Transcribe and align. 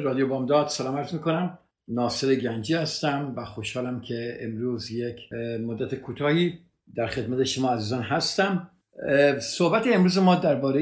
رادیو 0.00 0.28
بامداد 0.28 0.68
سلام 0.68 0.96
عرض 0.96 1.14
می‌کنم. 1.14 1.58
ناصر 1.88 2.34
گنجی 2.34 2.74
هستم 2.74 3.34
و 3.36 3.44
خوشحالم 3.44 4.00
که 4.00 4.38
امروز 4.40 4.90
یک 4.90 5.16
مدت 5.66 5.94
کوتاهی 5.94 6.58
در 6.94 7.06
خدمت 7.06 7.44
شما 7.44 7.70
عزیزان 7.70 8.02
هستم. 8.02 8.70
صحبت 9.40 9.86
امروز 9.86 10.18
ما 10.18 10.34
درباره 10.34 10.80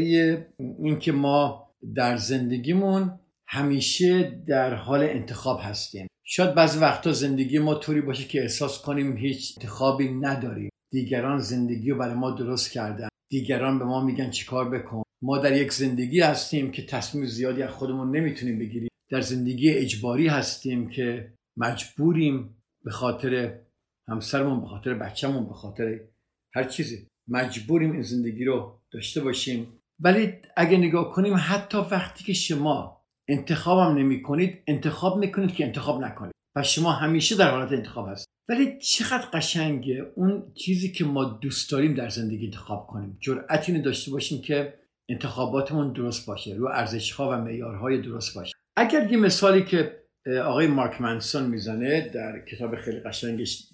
اینکه 0.78 1.12
ما 1.12 1.68
در 1.94 2.16
زندگیمون 2.16 3.20
همیشه 3.46 4.42
در 4.46 4.74
حال 4.74 5.02
انتخاب 5.02 5.60
هستیم. 5.62 6.06
شاید 6.24 6.54
بعضی 6.54 6.78
وقتا 6.78 7.12
زندگی 7.12 7.58
ما 7.58 7.74
طوری 7.74 8.00
باشه 8.00 8.24
که 8.24 8.40
احساس 8.40 8.82
کنیم 8.82 9.16
هیچ 9.16 9.54
انتخابی 9.58 10.08
نداریم. 10.08 10.70
دیگران 10.90 11.38
زندگی 11.38 11.90
رو 11.90 11.98
برای 11.98 12.14
ما 12.14 12.30
درست 12.30 12.72
کردن. 12.72 13.08
دیگران 13.30 13.78
به 13.78 13.84
ما 13.84 14.04
میگن 14.04 14.30
چیکار 14.30 14.70
بکن. 14.70 15.02
ما 15.22 15.38
در 15.38 15.52
یک 15.52 15.72
زندگی 15.72 16.20
هستیم 16.20 16.70
که 16.70 16.86
تصمیم 16.86 17.24
زیادی 17.24 17.62
از 17.62 17.70
خودمون 17.70 18.16
نمی‌تونیم 18.16 18.58
بگیریم. 18.58 18.87
در 19.10 19.20
زندگی 19.20 19.70
اجباری 19.70 20.26
هستیم 20.26 20.90
که 20.90 21.32
مجبوریم 21.56 22.62
به 22.84 22.90
خاطر 22.90 23.58
همسرمون 24.08 24.60
به 24.60 24.66
خاطر 24.66 24.94
بچهمون 24.94 25.46
به 25.46 25.54
خاطر 25.54 26.00
هر 26.54 26.64
چیزی. 26.64 27.06
مجبوریم 27.28 27.92
این 27.92 28.02
زندگی 28.02 28.44
رو 28.44 28.80
داشته 28.92 29.20
باشیم. 29.20 29.80
ولی 30.00 30.32
اگه 30.56 30.76
نگاه 30.76 31.12
کنیم 31.12 31.34
حتی 31.38 31.78
وقتی 31.78 32.24
که 32.24 32.32
شما 32.32 33.04
انتخابم 33.28 33.98
نمی 33.98 34.22
کنید 34.22 34.62
انتخاب 34.66 35.18
می‌کنید 35.18 35.52
که 35.52 35.64
انتخاب 35.64 36.04
نکنید. 36.04 36.32
و 36.56 36.62
شما 36.62 36.92
همیشه 36.92 37.36
در 37.36 37.50
حالت 37.50 37.72
انتخاب 37.72 38.08
هست. 38.08 38.26
ولی 38.48 38.78
چقدر 38.78 39.26
قشنگه 39.32 40.12
اون 40.16 40.52
چیزی 40.54 40.92
که 40.92 41.04
ما 41.04 41.24
دوست 41.24 41.70
داریم 41.70 41.94
در 41.94 42.08
زندگی 42.08 42.44
انتخاب 42.44 42.86
کنیم. 42.86 43.16
جرأتی 43.20 43.82
داشته 43.82 44.10
باشیم 44.10 44.42
که 44.42 44.78
انتخاباتمون 45.08 45.92
درست 45.92 46.26
باشه 46.26 46.54
رو 46.54 46.68
ارزشها 46.68 47.30
و 47.30 47.32
معیارهای 47.32 48.00
درست 48.02 48.34
باشه. 48.34 48.57
اگر 48.78 49.12
یه 49.12 49.18
مثالی 49.18 49.62
که 49.62 49.98
آقای 50.44 50.66
مارک 50.66 51.00
منسون 51.00 51.46
می‌زنه 51.46 52.10
در 52.14 52.44
کتاب 52.50 52.76
خیلی 52.76 53.00
قشنگش 53.00 53.64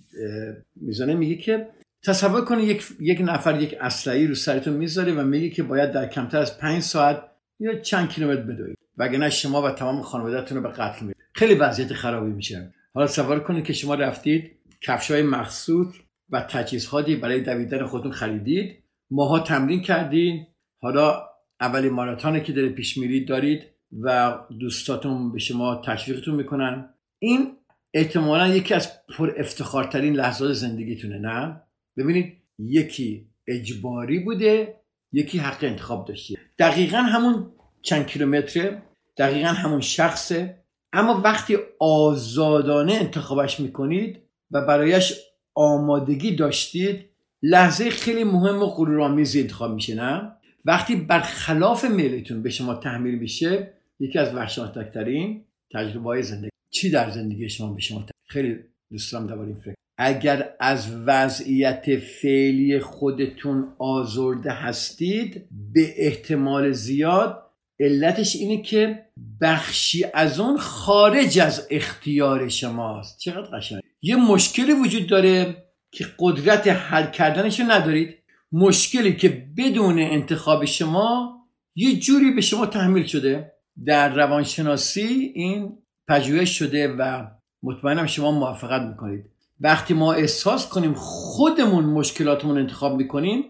می‌زنه 0.77 1.15
میگه 1.15 1.37
که 1.37 1.69
تصور 2.05 2.45
کنید 2.45 2.69
یک،, 2.69 2.85
یک 3.01 3.21
نفر 3.25 3.61
یک 3.61 3.77
اسلحه 3.81 4.27
رو 4.27 4.35
سرتون 4.35 4.75
می‌ذاره 4.75 5.13
و 5.13 5.25
میگه 5.25 5.51
که 5.51 5.63
باید 5.63 5.93
در 5.93 6.07
کمتر 6.07 6.39
از 6.39 6.59
پنج 6.59 6.83
ساعت 6.83 7.23
یا 7.61 7.79
چند 7.79 8.09
کیلومتر 8.09 8.43
بدوید. 8.43 8.79
وگرنه 8.99 9.31
شما 9.31 9.63
و 9.63 9.71
تمام 9.71 10.03
خانوادهتون 10.03 10.57
رو 10.57 10.63
به 10.63 10.69
قتل 10.69 11.01
میرید 11.01 11.17
خیلی 11.35 11.55
وضعیت 11.55 11.93
خرابی 11.93 12.33
میشه. 12.33 12.75
حالا 12.95 13.07
تصور 13.07 13.41
کنید 13.41 13.65
که 13.65 13.73
شما 13.73 13.95
رفتید 13.95 14.53
کفش 14.83 15.11
های 15.11 15.23
مخصوص 15.23 15.95
و 16.31 16.41
تجهیزاتی 16.41 17.17
برای 17.17 17.41
دویدن 17.41 17.87
خودتون 17.87 18.13
خریدید. 18.13 18.85
ماها 19.11 19.39
تمرین 19.39 19.83
کردین. 19.83 20.47
حالا 20.83 21.23
اولین 21.61 21.93
ماراتونی 21.93 22.41
که 22.41 22.53
داره 22.53 22.69
پیش 22.69 22.99
میرید 22.99 23.29
دارید 23.29 23.74
و 24.03 24.39
دوستاتون 24.61 25.33
به 25.33 25.39
شما 25.39 25.83
تشویقتون 25.87 26.35
می‌کنن. 26.35 26.95
این 27.19 27.57
احتمالا 27.95 28.49
یکی 28.49 28.75
از 28.75 29.07
پر 29.09 29.33
افتخارترین 29.37 30.17
لحظات 30.17 30.53
زندگیتونه 30.53 31.19
نه؟ 31.19 31.61
ببینید 31.97 32.33
یکی 32.59 33.27
اجباری 33.49 34.19
بوده 34.19 34.81
یکی 35.13 35.39
حق 35.39 35.65
انتخاب 35.65 36.09
داشتی 36.09 36.37
دقیقا 36.59 36.99
همون 36.99 37.53
چند 37.83 38.07
کیلومتره 38.07 38.83
دقیقا 39.17 39.49
همون 39.49 39.81
شخصه. 39.81 40.65
اما 40.93 41.21
وقتی 41.25 41.57
آزادانه 41.81 42.93
انتخابش 42.93 43.61
می‌کنید 43.61 44.23
و 44.51 44.67
برایش 44.67 45.21
آمادگی 45.55 46.37
داشتید 46.37 47.11
لحظه 47.43 47.91
خیلی 47.91 48.25
مهم 48.25 48.63
و 48.63 48.67
غرورآمیزی 48.67 49.41
انتخاب 49.41 49.75
میشه 49.75 49.95
نه؟ 49.95 50.33
وقتی 50.65 50.97
برخلاف 50.97 51.85
میلتون 51.85 52.43
به 52.43 52.51
شما 52.51 52.75
تحمیل 52.75 53.15
میشه 53.15 53.73
یکی 54.05 54.19
از 54.19 54.35
وحشتناکترین 54.35 55.45
تجربه 55.75 56.05
های 56.05 56.23
زندگی. 56.23 56.51
چی 56.71 56.91
در 56.91 57.11
زندگی 57.11 57.49
شما 57.49 57.73
به 57.73 57.81
شما 57.81 58.07
خیلی 58.27 58.59
دوست 58.91 59.13
دارم 59.13 59.41
این 59.41 59.61
فکر. 59.61 59.75
اگر 59.99 60.51
از 60.61 60.91
وضعیت 61.07 61.99
فعلی 61.99 62.79
خودتون 62.79 63.73
آزرده 63.79 64.51
هستید 64.51 65.49
به 65.75 65.95
احتمال 65.97 66.73
زیاد 66.73 67.43
علتش 67.81 68.37
اینه 68.37 68.63
که 68.63 69.05
بخشی 69.41 70.05
از 70.15 70.41
اون 70.41 70.59
خارج 70.59 71.39
از 71.39 71.67
اختیار 71.71 72.49
شماست. 72.49 73.19
چقدر 73.19 73.59
قشنگ. 73.59 73.83
یه 74.03 74.17
مشکلی 74.17 74.73
وجود 74.73 75.07
داره 75.07 75.65
که 75.93 76.07
قدرت 76.19 76.69
حل 76.69 77.11
کردنش 77.11 77.61
ندارید. 77.61 78.19
مشکلی 78.53 79.17
که 79.17 79.47
بدون 79.57 79.99
انتخاب 79.99 80.65
شما 80.65 81.35
یه 81.75 82.01
جوری 82.01 82.31
به 82.31 82.41
شما 82.41 82.67
تحمیل 82.67 83.07
شده. 83.07 83.54
در 83.87 84.15
روانشناسی 84.15 85.33
این 85.35 85.79
پژوهش 86.09 86.59
شده 86.59 86.97
و 86.99 87.27
مطمئنم 87.63 88.07
شما 88.07 88.31
موافقت 88.31 88.83
می‌کنید. 88.83 89.31
وقتی 89.61 89.95
ما 89.95 90.13
احساس 90.13 90.69
کنیم 90.69 90.95
خودمون 90.95 91.85
مشکلاتمون 91.85 92.59
انتخاب 92.59 92.97
می‌کنیم 92.97 93.45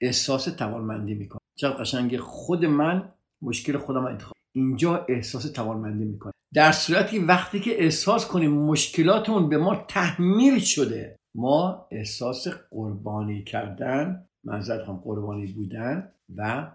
احساس 0.00 0.44
توانمندی 0.44 1.14
می‌کنیم. 1.14 1.40
چقدر 1.58 1.76
قشنگه 1.76 2.18
خود 2.18 2.64
من 2.64 3.12
مشکل 3.42 3.78
خودم 3.78 4.04
انتخاب 4.04 4.32
اینجا 4.54 5.06
احساس 5.08 5.52
توانمندی 5.52 6.04
می‌کنه. 6.04 6.32
در 6.54 6.72
صورتی 6.72 7.18
وقتی 7.18 7.60
که 7.60 7.82
احساس 7.82 8.26
کنیم 8.26 8.52
مشکلاتمون 8.52 9.48
به 9.48 9.58
ما 9.58 9.84
تحمیل 9.88 10.58
شده 10.58 11.16
ما 11.36 11.88
احساس 11.90 12.48
قربانی 12.70 13.44
کردن 13.44 14.26
منظر 14.44 14.84
هم 14.84 14.96
قربانی 14.96 15.46
بودن 15.46 16.12
و 16.36 16.70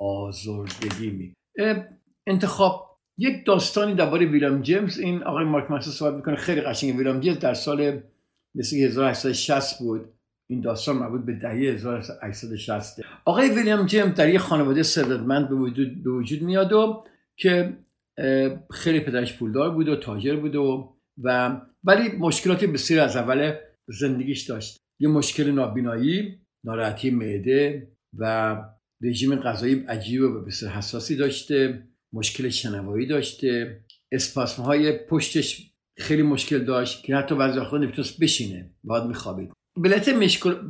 آزردگی 0.00 1.10
می 1.10 1.34
انتخاب. 2.26 2.98
یک 3.18 3.46
داستانی 3.46 3.94
درباره 3.94 4.26
ویلیام 4.26 4.62
جیمز. 4.62 4.98
این 4.98 5.22
آقای 5.22 5.44
مارک 5.44 5.70
منسون 5.70 5.92
صحبت 5.92 6.14
می‌کنه. 6.14 6.36
خیلی 6.36 6.60
قشنگه 6.60 6.96
ویلیام 6.96 7.20
جیمز 7.20 7.38
در 7.38 7.54
سال 7.54 8.00
مثل 8.54 8.76
1860 8.76 9.78
بود. 9.78 10.14
این 10.50 10.60
داستان 10.60 10.96
مربوط 10.96 11.24
به 11.24 11.32
دهه 11.32 11.52
1860 11.52 13.00
آقای 13.24 13.48
ویلیام 13.50 13.86
جیمز 13.86 14.14
در 14.14 14.28
یک 14.28 14.38
خانواده 14.38 14.82
ثروتمند 14.82 15.48
به 15.48 15.54
وجود 15.54 16.04
به 16.04 16.10
میاد 16.42 16.72
و 16.72 17.04
که 17.36 17.76
خیلی 18.70 19.00
پدرش 19.00 19.38
پولدار 19.38 19.70
بود 19.70 19.88
و 19.88 19.96
تاجر 19.96 20.36
بود 20.36 20.56
و 21.22 21.60
ولی 21.84 22.08
مشکلاتی 22.08 22.66
بسیار 22.66 23.04
از 23.04 23.16
اول 23.16 23.54
زندگیش 23.88 24.42
داشت. 24.42 24.76
یه 25.00 25.08
مشکل 25.08 25.50
نابینایی 25.50 26.38
ناراحتی 26.64 27.10
معده 27.10 27.88
و 28.18 28.56
رژیم 29.02 29.36
غذایی 29.36 29.84
عجیب 29.88 30.22
و 30.22 30.40
بسیار 30.40 30.72
حساسی 30.72 31.16
داشته. 31.16 31.88
مشکل 32.14 32.48
شنوایی 32.48 33.06
داشته. 33.06 33.80
اسپاسم 34.12 34.62
های 34.62 34.92
پشتش 34.92 35.70
خیلی 35.96 36.22
مشکل 36.22 36.64
داشت 36.64 37.04
که 37.04 37.16
حتی 37.16 37.34
بعضی 37.34 37.58
وقتا 37.58 37.78
نمی‌تونست 37.78 38.20
بشینه. 38.20 38.70
بعد 38.84 39.06
میخوابید. 39.06 39.52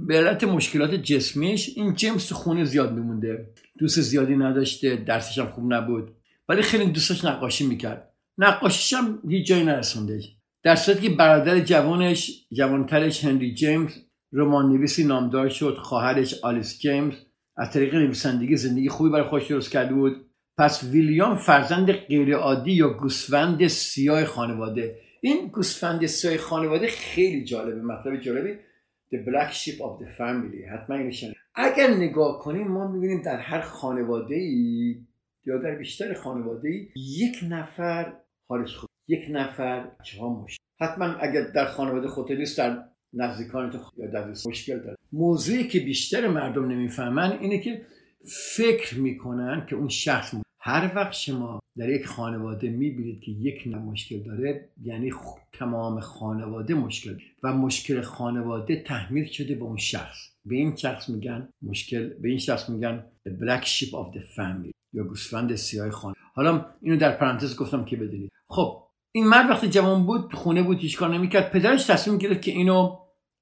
به 0.06 0.16
علت 0.18 0.44
مشکلات 0.44 0.94
جسمیش 0.94 1.70
این 1.76 1.94
جیمز 1.94 2.26
تو 2.26 2.34
خونه 2.34 2.64
زیاد 2.64 2.92
میمونده. 2.92 3.50
دوست 3.78 4.00
زیادی 4.00 4.36
نداشته 4.36 4.96
درسش 4.96 5.38
هم 5.38 5.46
خوب 5.46 5.72
نبود. 5.72 6.10
ولی 6.48 6.62
خیلی 6.62 6.86
دوستش 6.86 7.24
نقاشی 7.24 7.66
می‌کرد. 7.66 8.10
نقاشیش 8.38 8.92
هم 8.92 9.18
هیچ 9.28 9.46
جایی 9.46 9.64
نرسونده. 9.64 10.20
در 10.62 10.76
صورتی 10.76 11.08
که 11.08 11.14
برادر 11.14 11.60
جوانش 11.60 12.46
جوانترش 12.52 13.24
هنری 13.24 13.54
جیمز 13.54 13.92
رمان 14.32 14.72
نویسی 14.72 15.04
نامدار 15.04 15.48
شد 15.48 15.76
خواهرش 15.82 16.34
آلیس 16.42 16.78
جیمز. 16.78 17.14
از 17.56 17.70
طریق 17.72 17.94
نویسندگی 17.94 18.56
زندگی 18.56 18.88
خوبی 18.88 19.10
برای 19.10 19.28
خودش 19.28 19.46
درست 19.46 19.70
کرده 19.70 19.94
بود. 19.94 20.26
پس 20.58 20.84
ویلیام 20.84 21.36
فرزند 21.36 21.92
غیرعادی 21.92 22.72
یا 22.72 22.88
گوسفند 22.88 23.66
سیاه 23.66 24.24
خانواده؟ 24.24 24.98
این 25.20 25.48
گوسفند 25.48 26.06
سیاه 26.06 26.36
خانواده 26.36 26.86
خیلی 26.86 27.44
جالبه 27.44 27.82
مطلب 27.82 28.20
جالبی. 28.20 28.54
The 29.12 29.16
Black 29.16 29.52
Sheep 29.52 29.78
of 29.78 30.02
the 30.02 30.18
Family. 30.18 30.68
حتما 30.72 30.96
اگر 31.54 31.90
نگاه 31.90 32.38
کنیم 32.38 32.68
ما 32.68 32.92
می‌بینیم 32.92 33.22
در 33.22 33.38
هر 33.38 33.60
خانواده 33.60 34.34
ای 34.34 34.96
یا 35.46 35.58
در 35.58 35.74
بیشتر 35.74 36.14
خانواده 36.14 36.68
ای 36.68 36.88
یک 36.96 37.36
نفر 37.48 38.12
حالش 38.48 38.76
خوب 38.76 38.88
یک 39.08 39.26
نفر 39.30 39.90
چه 40.02 40.18
حتما 40.80 41.04
اگر 41.04 41.42
در 41.54 41.66
خانواده 41.66 42.08
خودت 42.08 42.30
نیست 42.30 42.58
در 42.58 42.84
نزدیکانتون 43.12 43.80
یا 43.96 44.10
در 44.10 44.28
مشکل 44.46 44.78
داره. 44.78 44.96
موضوعی 45.12 45.68
که 45.68 45.80
بیشتر 45.80 46.28
مردم 46.28 46.68
نمی‌فهمن 46.68 47.38
اینه 47.40 47.58
که 47.58 47.86
فکر 48.56 48.98
می‌کنن 48.98 49.66
که 49.70 49.76
اون 49.76 49.88
شخص 49.88 50.34
هر 50.66 50.92
وقت 50.96 51.12
شما 51.12 51.60
در 51.76 51.88
یک 51.88 52.06
خانواده 52.06 52.70
می‌بینید 52.70 53.20
که 53.20 53.30
یک 53.30 53.62
نه 53.66 53.78
مشکل 53.78 54.22
داره 54.22 54.68
یعنی 54.82 55.12
تمام 55.52 56.00
خانواده 56.00 56.74
مشکل. 56.74 57.18
و 57.42 57.52
مشکل 57.52 58.00
خانواده 58.00 58.82
تحمیل 58.82 59.24
شده 59.24 59.54
به 59.54 59.62
اون 59.62 59.76
شخص. 59.76 60.18
به 60.44 60.54
این 60.56 60.76
شخص 60.76 61.08
میگن 61.08 61.48
مشکل 61.62 62.08
به 62.08 62.28
این 62.28 62.38
شخص 62.38 62.68
میگن 62.68 63.04
the 63.28 63.32
black 63.32 63.64
sheep 63.64 63.90
of 63.90 64.16
the 64.16 64.22
family 64.36 64.70
یا 64.92 65.04
گوسفند 65.04 65.54
سیاه 65.54 65.90
خانه. 65.90 66.14
حالا 66.34 66.66
اینو 66.82 66.96
در 66.96 67.16
پرانتز 67.16 67.56
گفتم 67.56 67.84
که 67.84 67.96
بدونید. 67.96 68.30
خب 68.48 68.82
این 69.12 69.26
مرد 69.26 69.50
وقتی 69.50 69.68
جوان 69.68 70.06
بود 70.06 70.32
خونه 70.32 70.62
بود 70.62 70.78
هیچ 70.78 70.98
کار 70.98 71.14
نمی‌کرد. 71.14 71.50
پدرش 71.50 71.86
تصمیم 71.86 72.18
گرفت 72.18 72.42
که 72.42 72.50
اینو 72.50 72.98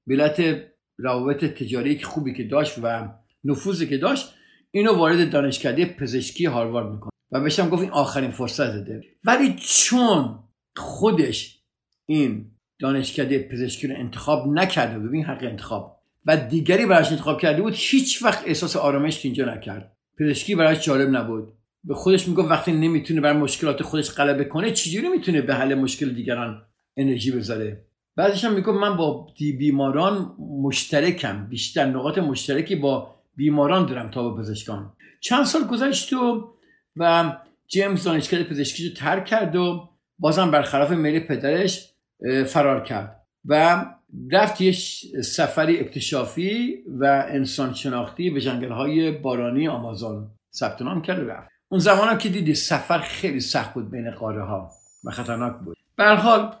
بلت 0.07 0.63
روابط 0.97 1.45
تجاری 1.45 1.99
خوبی 2.01 2.33
که 2.33 2.43
داشت 2.43 2.79
و 2.83 3.09
نفوذی 3.43 3.87
که 3.87 3.97
داشت 3.97 4.33
اینو 4.71 4.97
وارد 4.97 5.31
دانشکده 5.31 5.85
پزشکی 5.85 6.45
هاروارد 6.45 6.91
می‌کنه. 6.91 7.12
و 7.33 7.39
بهشم 7.39 7.69
گفت 7.69 7.81
این 7.81 7.91
آخرین 7.91 8.31
فرصت 8.31 8.75
ده 8.75 9.03
ولی 9.23 9.55
چون 9.59 10.39
خودش 10.75 11.59
این 12.05 12.51
دانشکده 12.79 13.39
پزشکی 13.39 13.87
رو 13.87 13.95
انتخاب 13.97 14.47
نکرده 14.47 14.99
ببین 14.99 15.25
حق 15.25 15.43
انتخاب. 15.43 15.99
و 16.25 16.37
دیگری 16.37 16.85
براش 16.85 17.11
انتخاب 17.11 17.41
کرده 17.41 17.61
بود 17.61 17.73
هیچ 17.75 18.23
وقت 18.23 18.43
احساس 18.45 18.75
آرامش 18.75 19.25
اینجا 19.25 19.53
نکرد. 19.53 19.97
پزشکی 20.19 20.55
براش 20.55 20.85
جالب 20.85 21.09
نبود. 21.09 21.53
به 21.83 21.93
خودش 21.93 22.27
می‌گفت 22.27 22.51
وقتی 22.51 22.71
نمی‌تونه 22.71 23.21
بر 23.21 23.33
مشکلات 23.33 23.83
خودش 23.83 24.11
غلبه 24.11 24.43
کنه 24.43 24.71
چجوری 24.71 25.09
می‌تونه 25.09 25.41
به 25.41 25.55
حل 25.55 25.75
مشکل 25.75 26.09
دیگران 26.09 26.61
انرژی 26.97 27.31
بذاره؟ 27.31 27.85
بعدش 28.15 28.45
هم 28.45 28.53
می‌گفت 28.53 28.77
من 28.77 28.97
با 28.97 29.27
بیماران 29.37 30.35
مشترکم. 30.39 31.47
بیشتر 31.49 31.85
نقاط 31.85 32.17
مشترکی 32.17 32.75
با 32.75 33.15
بیماران 33.35 33.85
دارم 33.85 34.11
تا 34.11 34.23
با 34.23 34.35
پزشکان. 34.35 34.93
چند 35.19 35.45
سال 35.45 35.63
گذشت 35.63 36.13
و 36.13 36.53
و 36.97 37.33
جیمز 37.67 38.03
دانشکده 38.03 38.43
پزشکی 38.43 38.89
رو 38.89 38.95
ترک 38.95 39.25
کرد 39.25 39.55
و 39.55 39.89
بازم 40.19 40.51
برخلاف 40.51 40.91
میل 40.91 41.19
پدرش 41.19 41.93
فرار 42.47 42.83
کرد 42.83 43.19
و 43.45 43.85
رفت 44.31 44.61
یه 44.61 44.71
سفری 45.21 45.79
اکتشافی 45.79 46.77
و 46.87 47.25
انسان 47.29 47.73
شناختی 47.73 48.29
به 48.29 48.41
جنگل 48.41 48.71
های 48.71 49.11
بارانی 49.11 49.67
آمازون 49.67 50.31
ثبت 50.53 50.81
نام 50.81 51.01
کرد 51.01 51.23
و 51.23 51.27
رفت. 51.27 51.49
اون 51.69 51.79
زمان 51.79 52.07
هم 52.07 52.17
که 52.17 52.29
دیدی 52.29 52.55
سفر 52.55 52.99
خیلی 52.99 53.39
سخت 53.39 53.73
بود 53.73 53.91
بین 53.91 54.11
قاره 54.11 54.43
ها 54.43 54.71
و 55.03 55.11
خطرناک 55.11 55.53
بود. 55.59 55.77
حال 55.99 56.55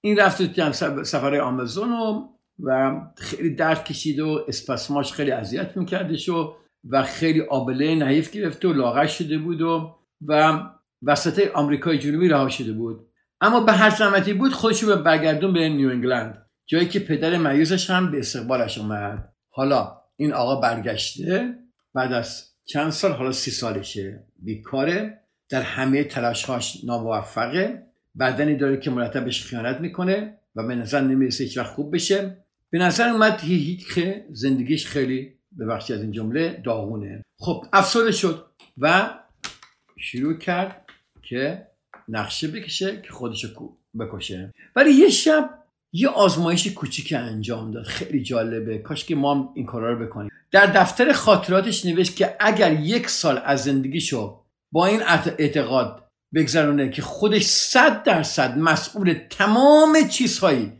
این 0.00 0.16
رفت 0.16 0.42
تو 0.42 0.72
سفر 1.04 1.34
آمازون 1.40 1.92
و 1.92 2.28
و 2.60 3.00
خیلی 3.16 3.54
درد 3.54 3.84
کشید 3.84 4.20
و 4.20 4.44
اسپاسماش 4.48 5.12
خیلی 5.12 5.30
اذیت 5.30 5.76
میکردش 5.76 6.28
و 6.28 6.54
و 6.90 7.02
خیلی 7.02 7.40
آبله 7.40 7.94
نحیف 7.94 8.30
گرفته 8.30 8.68
و 8.68 8.72
لاغر 8.72 9.06
شده 9.06 9.38
بود 9.38 9.62
و 9.62 9.96
و 10.26 10.60
وسط 11.02 11.50
آمریکای 11.54 11.98
جنوبی 11.98 12.28
رها 12.28 12.48
شده 12.48 12.72
بود. 12.72 13.06
اما 13.40 13.60
به 13.60 13.72
هر 13.72 13.90
زحمتی 13.90 14.32
بود 14.32 14.52
خودش 14.52 14.82
رو 14.82 14.96
برگردون 14.96 15.52
به 15.52 15.68
نیو 15.68 15.88
انگلند 15.88 16.46
جایی 16.66 16.88
که 16.88 16.98
پدر 16.98 17.36
مریضش 17.36 17.90
هم 17.90 18.10
به 18.10 18.18
استقبالش 18.18 18.78
اومد. 18.78 19.32
حالا 19.50 20.00
این 20.16 20.32
آقا 20.32 20.56
برگشته 20.60 21.54
بعد 21.94 22.12
از 22.12 22.50
چند 22.64 22.90
سال 22.90 23.12
حالا 23.12 23.32
سی 23.32 23.50
سالشه 23.50 24.26
بیکاره 24.36 25.20
در 25.48 25.62
همه 25.62 26.04
تلاشهاش 26.04 26.84
ناموفقه 26.84 27.82
بدنی 28.18 28.56
داره 28.56 28.76
که 28.76 28.90
مرتبش 28.90 29.44
خیانت 29.44 29.80
می‌کنه 29.80 30.38
و 30.54 30.66
به 30.66 30.74
نظر 30.74 31.00
نمی‌رسه 31.00 31.44
هیچ 31.44 31.58
وقت 31.58 31.74
خوب 31.74 31.94
بشه. 31.94 32.44
به 32.70 32.78
نظر 32.78 33.08
اومد 33.08 33.40
هیچ 33.40 33.98
زندگیش 34.32 34.86
خیلی 34.86 35.34
به 35.56 35.66
بخشی 35.66 35.92
از 35.92 36.00
این 36.00 36.12
جمله 36.12 36.60
داغونه. 36.64 37.24
خب 37.38 37.64
افسرده 37.72 38.12
شد 38.12 38.46
و 38.78 39.14
شروع 39.96 40.38
کرد 40.38 40.84
که 41.22 41.66
نقشه 42.08 42.48
بکشه 42.48 43.02
که 43.02 43.12
خودشو 43.12 43.48
بکشه. 43.98 44.52
ولی 44.76 44.90
یه 44.90 45.08
شب 45.08 45.64
یه 45.92 46.08
آزمایش 46.08 46.66
کوچیک 46.66 47.12
انجام 47.16 47.70
داد. 47.70 47.84
خیلی 47.84 48.22
جالبه. 48.22 48.78
کاش 48.78 49.04
که 49.04 49.14
ما 49.14 49.52
این 49.56 49.66
کارا 49.66 49.92
رو 49.92 50.06
بکنیم. 50.06 50.30
در 50.50 50.66
دفتر 50.66 51.12
خاطراتش 51.12 51.86
نوشت 51.86 52.16
که 52.16 52.36
اگر 52.40 52.72
یک 52.72 53.08
سال 53.08 53.40
از 53.44 53.64
زندگیشو 53.64 54.40
با 54.72 54.86
این 54.86 55.02
اعتقاد 55.38 56.04
بگذرونه 56.34 56.90
که 56.90 57.02
خودش 57.02 57.42
صد 57.42 58.02
درصد 58.02 58.58
مسئول 58.58 59.14
تمام 59.30 60.08
چیزهایی 60.08 60.72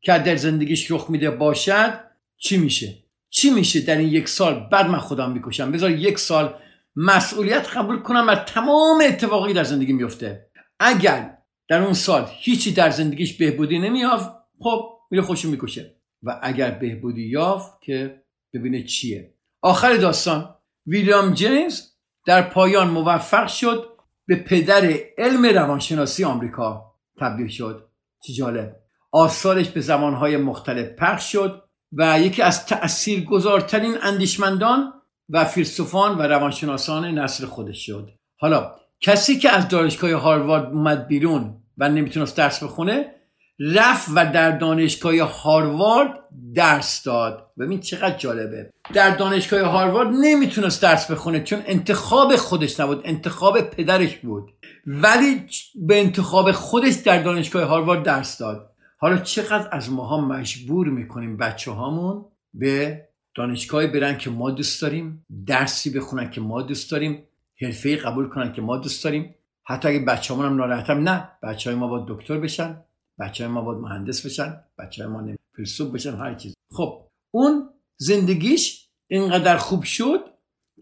که 0.00 0.18
در 0.18 0.36
زندگیش 0.36 0.90
رخ 0.90 1.10
میده 1.10 1.30
باشد 1.30 2.00
چی 2.36 2.58
میشه؟ 2.58 3.01
چی 3.34 3.50
میشه 3.50 3.80
در 3.80 3.96
این 3.96 4.08
یک 4.08 4.28
سال؟ 4.28 4.68
بعد 4.72 4.86
من 4.86 4.98
خودم 4.98 5.30
می‌کشم. 5.30 5.72
بذار 5.72 5.90
یک 5.90 6.18
سال 6.18 6.54
مسئولیت 6.96 7.76
قبول 7.76 8.02
کنم 8.02 8.26
و 8.28 8.34
تمام 8.34 9.02
اتفاقی 9.06 9.52
در 9.52 9.64
زندگی 9.64 9.92
میفته. 9.92 10.46
اگر 10.80 11.38
در 11.68 11.82
اون 11.82 11.92
سال 11.92 12.28
هیچی 12.30 12.72
در 12.72 12.90
زندگیش 12.90 13.36
بهبودی 13.36 13.78
نمیافت 13.78 14.30
خب 14.58 14.98
میره 15.10 15.22
خوشو 15.22 15.48
می‌کشه. 15.48 15.96
و 16.22 16.38
اگر 16.42 16.70
بهبودی 16.70 17.28
یافت 17.28 17.80
که 17.80 18.22
ببینه 18.54 18.82
چیه. 18.82 19.34
آخر 19.62 19.96
داستان. 19.96 20.54
ویلیام 20.86 21.34
جیمز 21.34 21.82
در 22.26 22.42
پایان 22.42 22.88
موفق 22.88 23.46
شد 23.46 23.88
به 24.26 24.36
پدر 24.36 24.94
علم 25.18 25.46
روانشناسی 25.46 26.24
آمریکا 26.24 26.94
تبدیل 27.20 27.48
شد. 27.48 27.88
چه 28.26 28.32
جالب. 28.32 28.76
آثارش 29.12 29.68
به 29.68 29.80
زمانهای 29.80 30.36
مختلف 30.36 30.88
پخش 30.88 31.32
شد. 31.32 31.62
و 31.92 32.20
یکی 32.20 32.42
از 32.42 33.08
گذارترین 33.28 33.94
اندیشمندان 34.02 34.92
و 35.28 35.44
فیلسوفان 35.44 36.18
و 36.18 36.22
روانشناسان 36.22 37.04
نسل 37.04 37.46
خودش 37.46 37.86
شد. 37.86 38.08
حالا 38.40 38.74
کسی 39.00 39.38
که 39.38 39.50
از 39.50 39.68
دانشگاه 39.68 40.12
هاروارد 40.12 40.72
اومد 40.72 41.06
بیرون 41.06 41.54
و 41.78 41.88
نمی‌تونست 41.88 42.36
درس 42.36 42.62
بخونه 42.62 43.14
رفت 43.60 44.08
و 44.14 44.32
در 44.32 44.50
دانشگاه 44.50 45.42
هاروارد 45.42 46.18
درس 46.54 47.02
داد. 47.02 47.50
ببین 47.58 47.80
چقدر 47.80 48.16
جالبه. 48.16 48.70
در 48.94 49.10
دانشگاه 49.10 49.60
هاروارد 49.60 50.08
نمی‌تونست 50.20 50.82
درس 50.82 51.10
بخونه 51.10 51.42
چون 51.42 51.62
انتخاب 51.66 52.36
خودش 52.36 52.80
نبود 52.80 53.00
انتخاب 53.04 53.60
پدرش 53.60 54.16
بود. 54.16 54.50
ولی 54.86 55.46
به 55.74 56.00
انتخاب 56.00 56.52
خودش 56.52 56.94
در 56.94 57.22
دانشگاه 57.22 57.64
هاروارد 57.64 58.02
درس 58.02 58.38
داد. 58.38 58.71
حالا 59.02 59.18
چقدر 59.18 59.68
از 59.72 59.92
ماها 59.92 60.20
مجبور 60.20 60.88
می‌کنیم 60.88 61.36
بچه 61.36 61.70
هامون 61.70 62.24
به 62.54 63.08
دانشگاهی 63.34 63.86
برن 63.86 64.18
که 64.18 64.30
ما 64.30 64.50
دوست 64.50 64.82
داریم 64.82 65.26
درسی 65.46 65.90
بخونن 65.90 66.30
که 66.30 66.40
ما 66.40 66.62
دوست 66.62 66.90
داریم 66.90 67.22
حرفه 67.62 67.96
قبول 67.96 68.28
کنن 68.28 68.52
که 68.52 68.62
ما 68.62 68.76
دوست 68.76 69.04
داریم. 69.04 69.34
حتی 69.66 69.88
اگه 69.88 69.98
بچه 69.98 70.34
هم 70.34 70.56
ناراحتم 70.56 71.08
نه 71.08 71.28
بچه 71.42 71.70
های 71.70 71.78
ما 71.78 71.88
باید 71.88 72.04
دکتر 72.08 72.38
بشن 72.38 72.84
بچه 73.18 73.44
های 73.44 73.52
ما 73.52 73.62
باید 73.62 73.78
مهندس 73.78 74.26
بشن 74.26 74.60
بچه 74.78 75.04
های 75.04 75.12
ما 75.12 75.34
فیلسوف 75.56 75.90
بشن 75.90 76.16
هر 76.16 76.34
چیز 76.34 76.54
خب 76.72 77.06
اون 77.30 77.70
زندگیش 77.96 78.88
اینقدر 79.08 79.56
خوب 79.56 79.82
شد 79.82 80.20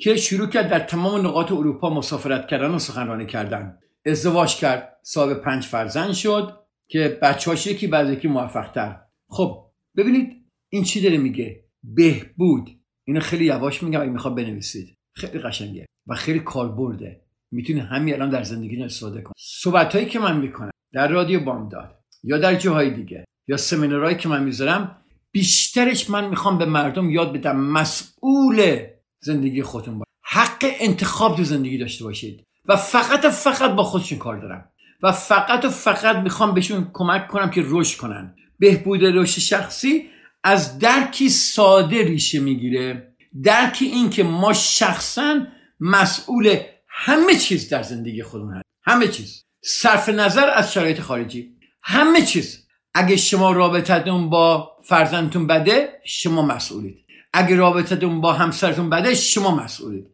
که 0.00 0.16
شروع 0.16 0.46
کرد 0.46 0.70
در 0.70 0.80
تمام 0.80 1.26
نقاط 1.26 1.52
اروپا 1.52 1.90
مسافرت 1.90 2.46
کردن 2.46 2.70
و 2.70 2.78
سخنرانی 2.78 3.26
کردن. 3.26 3.78
ازدواج 4.06 4.56
کرد 4.56 4.96
صاحب 5.02 5.34
پنج 5.34 5.64
فرزند 5.64 6.12
شد. 6.12 6.59
که 6.90 7.18
بچه‌هاش 7.22 7.66
یکی 7.66 7.86
بعد 7.86 8.10
یکی 8.10 8.28
موفقتر. 8.28 9.00
خب 9.28 9.66
ببینید 9.96 10.46
این 10.68 10.84
چی 10.84 11.00
داره 11.00 11.18
میگه؟ 11.18 11.64
بهبود. 11.84 12.80
اینو 13.04 13.20
خیلی 13.20 13.44
یواش 13.44 13.82
میگم 13.82 14.00
اگه 14.00 14.10
می‌خواد 14.10 14.36
بنویسید. 14.36 14.96
خیلی 15.14 15.38
قشنگه 15.38 15.86
و 16.06 16.14
خیلی 16.14 16.40
کاربرده. 16.40 17.20
می‌تونی 17.52 17.80
همین 17.80 18.14
الان 18.14 18.30
در 18.30 18.42
زندگی 18.42 18.82
استفاده 18.82 19.22
کن 19.22 19.32
صحبت 19.38 19.94
هایی 19.94 20.06
که 20.06 20.18
من 20.18 20.40
می‌کنم 20.40 20.70
در 20.92 21.08
رادیو 21.08 21.44
بامداد 21.44 22.00
یا 22.24 22.38
در 22.38 22.54
جاهای 22.54 22.90
دیگه 22.90 23.24
یا 23.48 23.56
سمینارهایی 23.56 24.16
که 24.16 24.28
من 24.28 24.44
می‌ذارم 24.44 24.96
بیشترش 25.32 26.10
من 26.10 26.28
می‌خوام 26.28 26.58
به 26.58 26.64
مردم 26.64 27.10
یاد 27.10 27.32
بدم 27.32 27.56
مسئول 27.56 28.86
زندگی 29.20 29.62
خودتون 29.62 29.98
باشه. 29.98 30.10
حق 30.22 30.64
انتخاب 30.80 31.36
تو 31.36 31.44
زندگی 31.44 31.78
داشته 31.78 32.04
باشید. 32.04 32.44
و 32.64 32.76
فقط 32.76 33.26
فقط 33.26 33.70
با 33.70 33.82
خودشون 33.82 34.18
کار 34.18 34.38
دارم. 34.38 34.72
و 35.02 35.12
فقط 35.12 35.64
و 35.64 35.70
فقط 35.70 36.16
می‌خوام 36.16 36.54
بهشون 36.54 36.90
کمک 36.92 37.28
کنم 37.28 37.50
که 37.50 37.64
رشد 37.66 37.98
کنن. 37.98 38.34
بهبود 38.58 39.00
رشد 39.04 39.40
شخصی 39.40 40.10
از 40.44 40.78
درکی 40.78 41.28
ساده 41.28 42.04
ریشه 42.04 42.40
می‌گیره. 42.40 43.14
درک 43.42 43.78
این 43.80 44.10
که 44.10 44.22
ما 44.22 44.52
شخصا 44.52 45.40
مسئول 45.80 46.56
همه 46.88 47.34
چیز 47.34 47.68
در 47.68 47.82
زندگی 47.82 48.22
خودمون 48.22 48.54
هست 48.54 48.64
همه 48.82 49.08
چیز. 49.08 49.44
صرف 49.64 50.08
نظر 50.08 50.50
از 50.54 50.72
شرایط 50.72 51.00
خارجی. 51.00 51.56
همه 51.82 52.22
چیز. 52.22 52.66
اگه 52.94 53.16
شما 53.16 53.52
رابطتون 53.52 54.30
با 54.30 54.70
فرزندتون 54.84 55.46
بده 55.46 55.88
شما 56.04 56.42
مسئولید. 56.42 56.96
اگه 57.32 57.56
رابطتون 57.56 58.20
با 58.20 58.32
همسرتون 58.32 58.90
بده 58.90 59.14
شما 59.14 59.54
مسئولید. 59.54 60.06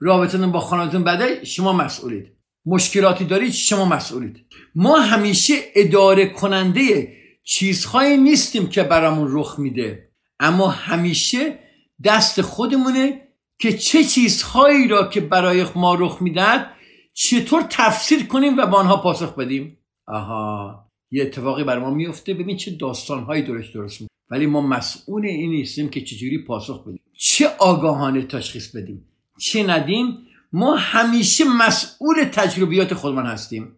رابطتون 0.00 0.52
با 0.52 0.60
خانهتون 0.60 1.04
بده 1.04 1.44
شما 1.44 1.72
مسئولید. 1.72 2.32
مشکلاتی 2.66 3.24
دارید 3.24 3.52
شما 3.52 3.84
مسئولید. 3.84 4.44
ما 4.74 5.00
همیشه 5.00 5.54
اداره 5.74 6.26
کننده 6.26 7.12
چیزهایی 7.44 8.16
نیستیم 8.16 8.68
که 8.68 8.82
برامون 8.82 9.28
رخ 9.30 9.58
میده. 9.58 10.08
اما 10.40 10.68
همیشه 10.68 11.58
دست 12.04 12.40
خودمونه 12.40 13.28
که 13.58 13.72
چه 13.72 14.04
چیزهایی 14.04 14.88
را 14.88 15.08
که 15.08 15.20
برای 15.20 15.66
ما 15.76 15.94
رخ 15.94 16.22
می‌دهد 16.22 16.70
چطور 17.14 17.62
تفسیر 17.70 18.26
کنیم 18.26 18.56
و 18.58 18.66
به 18.66 18.76
آنها 18.76 18.96
پاسخ 18.96 19.34
بدیم. 19.34 19.78
آها 20.06 20.84
یه 21.10 21.22
اتفاقی 21.22 21.64
بر 21.64 21.78
ما 21.78 21.90
میفته. 21.90 22.34
ببین 22.34 22.56
چه 22.56 22.70
داستانهایی 22.70 23.42
درست 23.42 23.74
درست 23.74 24.00
می 24.00 24.08
ولی 24.30 24.46
ما 24.46 24.60
مسئول 24.60 25.26
این 25.26 25.50
نیستیم 25.50 25.88
که 25.88 26.00
چجوری 26.00 26.38
پاسخ 26.38 26.82
بدیم. 26.82 27.00
چه 27.18 27.48
آگاهانه 27.58 28.22
تشخیص 28.22 28.76
بدیم. 28.76 29.08
چه 29.38 29.62
ندیم؟ 29.62 30.18
ما 30.52 30.76
همیشه 30.76 31.44
مسئول 31.44 32.24
تجربیات 32.24 32.94
خودمان 32.94 33.26
هستیم. 33.26 33.76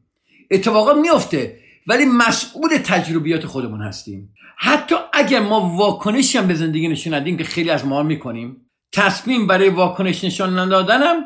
اتفاقا 0.50 0.94
میفته 0.94 1.60
ولی 1.86 2.04
مسئول 2.04 2.76
تجربیات 2.84 3.46
خودمون 3.46 3.82
هستیم. 3.82 4.34
حتی 4.56 4.94
اگر 5.12 5.40
ما 5.40 5.76
واکنشی 5.76 6.38
هم 6.38 6.46
به 6.46 6.54
زندگی 6.54 6.88
نشون 6.88 7.14
ندیم 7.14 7.36
که 7.36 7.44
خیلی 7.44 7.70
از 7.70 7.86
ما 7.86 8.02
می‌کنیم. 8.02 8.70
تصمیم 8.92 9.46
برای 9.46 9.68
واکنش 9.68 10.24
نشان 10.24 10.58
ندادنم 10.58 11.24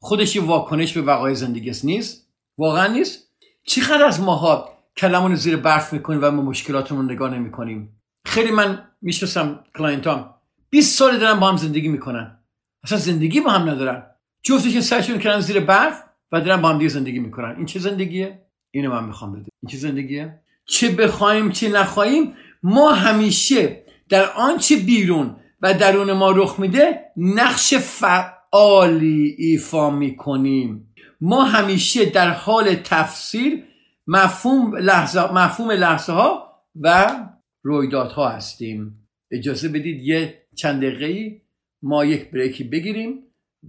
خودش 0.00 0.36
واکنش 0.36 0.92
به 0.92 1.02
وقایع 1.02 1.34
زندگی 1.34 1.72
نیست؟ 1.84 2.28
واقعا 2.58 2.86
نیست. 2.86 3.28
چقدر 3.64 4.04
از 4.04 4.20
ماها 4.20 4.78
کلمون 4.96 5.34
زیر 5.34 5.56
برف 5.56 5.92
می‌کنیم 5.92 6.20
و 6.22 6.30
ما 6.30 6.42
مشکلاتمون 6.42 7.12
نگاه 7.12 7.34
نمی‌کنیم؟ 7.34 8.00
خیلی 8.26 8.50
من 8.50 8.88
می‌شناسم 9.02 9.64
کلاینتام. 9.78 10.34
20 10.70 10.98
سال 10.98 11.18
دارن 11.18 11.40
با 11.40 11.48
هم 11.48 11.56
زندگی 11.56 11.88
می‌کنن. 11.88 12.38
اصلا 12.84 12.98
زندگی 12.98 13.40
با 13.40 13.50
هم 13.50 13.70
ندارن. 13.70 14.06
جفتشون 14.42 14.80
سرشون 14.80 15.18
کردن 15.18 15.40
زیر 15.40 15.60
برف 15.60 16.02
و 16.32 16.40
دارن 16.40 16.62
با 16.62 16.68
هم 16.68 16.78
دیگه 16.78 16.88
زندگی 16.88 17.18
می‌کنن. 17.18 17.56
این 17.56 17.66
چه 17.66 17.78
زندگیه؟ 17.78 18.42
اینو 18.70 18.90
من 18.90 19.04
می‌خوام 19.04 19.32
بده 19.32 19.50
این 19.62 19.70
چه 19.70 19.76
زندگیه؟ 19.76 20.40
چه 20.64 20.90
بخوایم 20.90 21.50
چه 21.50 21.68
نخواهیم 21.68 22.34
ما 22.62 22.92
همیشه 22.92 23.82
در 24.08 24.30
آنچه 24.30 24.76
بیرون 24.76 25.36
و 25.60 25.74
درون 25.74 26.12
ما 26.12 26.30
رخ 26.30 26.60
میده 26.60 27.00
نقش 27.16 27.74
فعالی 27.74 29.34
ایفا 29.38 29.90
می‌کنیم. 29.90 30.94
ما 31.20 31.44
همیشه 31.44 32.04
در 32.04 32.30
حال 32.30 32.74
تفسیر 32.74 33.64
مفهوم 34.06 34.76
لحظه, 34.76 35.32
مفهوم 35.32 35.70
لحظه 35.70 36.12
ها 36.12 36.52
و 36.80 37.16
رویدادها 37.62 38.28
هستیم. 38.28 39.08
اجازه 39.30 39.68
بدید 39.68 40.02
یه 40.02 40.42
چند 40.54 40.84
دقیقه 40.84 41.40
ما 41.82 42.04
یک 42.04 42.30
بریکی 42.30 42.64
بگیریم. 42.64 43.18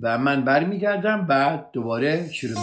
و 0.02 0.18
من 0.18 0.46
برمیگردم 0.46 1.28
بعد 1.28 1.70
دوباره 1.72 2.32
شروع 2.32 2.58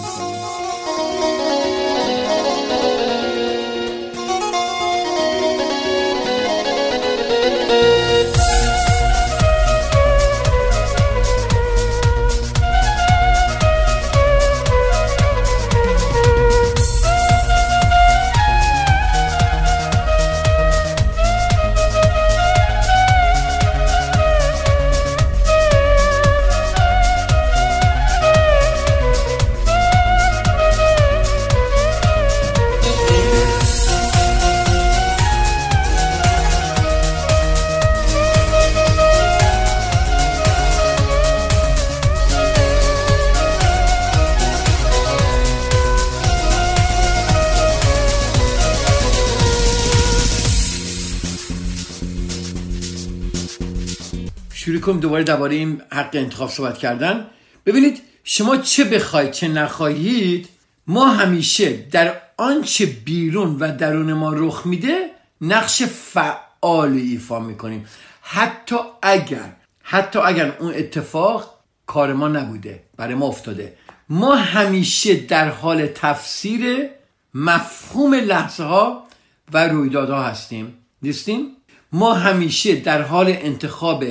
می‌کنیم 54.80 55.00
دوباره 55.00 55.25
درباره 55.25 55.56
این 55.56 55.82
حق 55.92 56.10
انتخاب 56.12 56.50
صحبت 56.50 56.78
کردن. 56.78 57.26
ببینید 57.66 58.02
شما 58.25 58.56
چه 58.56 58.84
بخواید 58.84 59.30
چه 59.30 59.49
نخواهید 59.49 60.49
ما 60.87 61.08
همیشه 61.08 61.72
در 61.72 62.14
آنچه 62.37 62.87
بیرون 62.87 63.56
و 63.56 63.76
درون 63.76 64.12
ما 64.12 64.32
رخ 64.32 64.66
میده 64.66 65.10
نقش 65.40 65.82
فعال 65.82 66.92
ایفا 66.92 67.40
می‌کنیم. 67.40 67.87
حتی 68.22 68.76
اگر 69.02 69.52
حتی 69.82 70.18
اگر 70.18 70.56
اون 70.58 70.75
اتفاق 70.75 71.54
کار 71.87 72.12
ما 72.12 72.28
نبوده 72.28 72.82
برای 72.96 73.14
ما 73.14 73.26
افتاده. 73.26 73.75
ما 74.08 74.34
همیشه 74.34 75.16
در 75.16 75.49
حال 75.49 75.87
تفسیر 75.87 76.88
مفهوم 77.34 78.14
لحظه 78.14 78.64
ها 78.64 79.06
و 79.52 79.68
رویدادها 79.68 80.22
هستیم. 80.22 80.75
نیستیم؟ 81.02 81.46
ما 81.92 82.14
همیشه 82.14 82.75
در 82.75 83.02
حال 83.02 83.28
انتخاب 83.28 84.04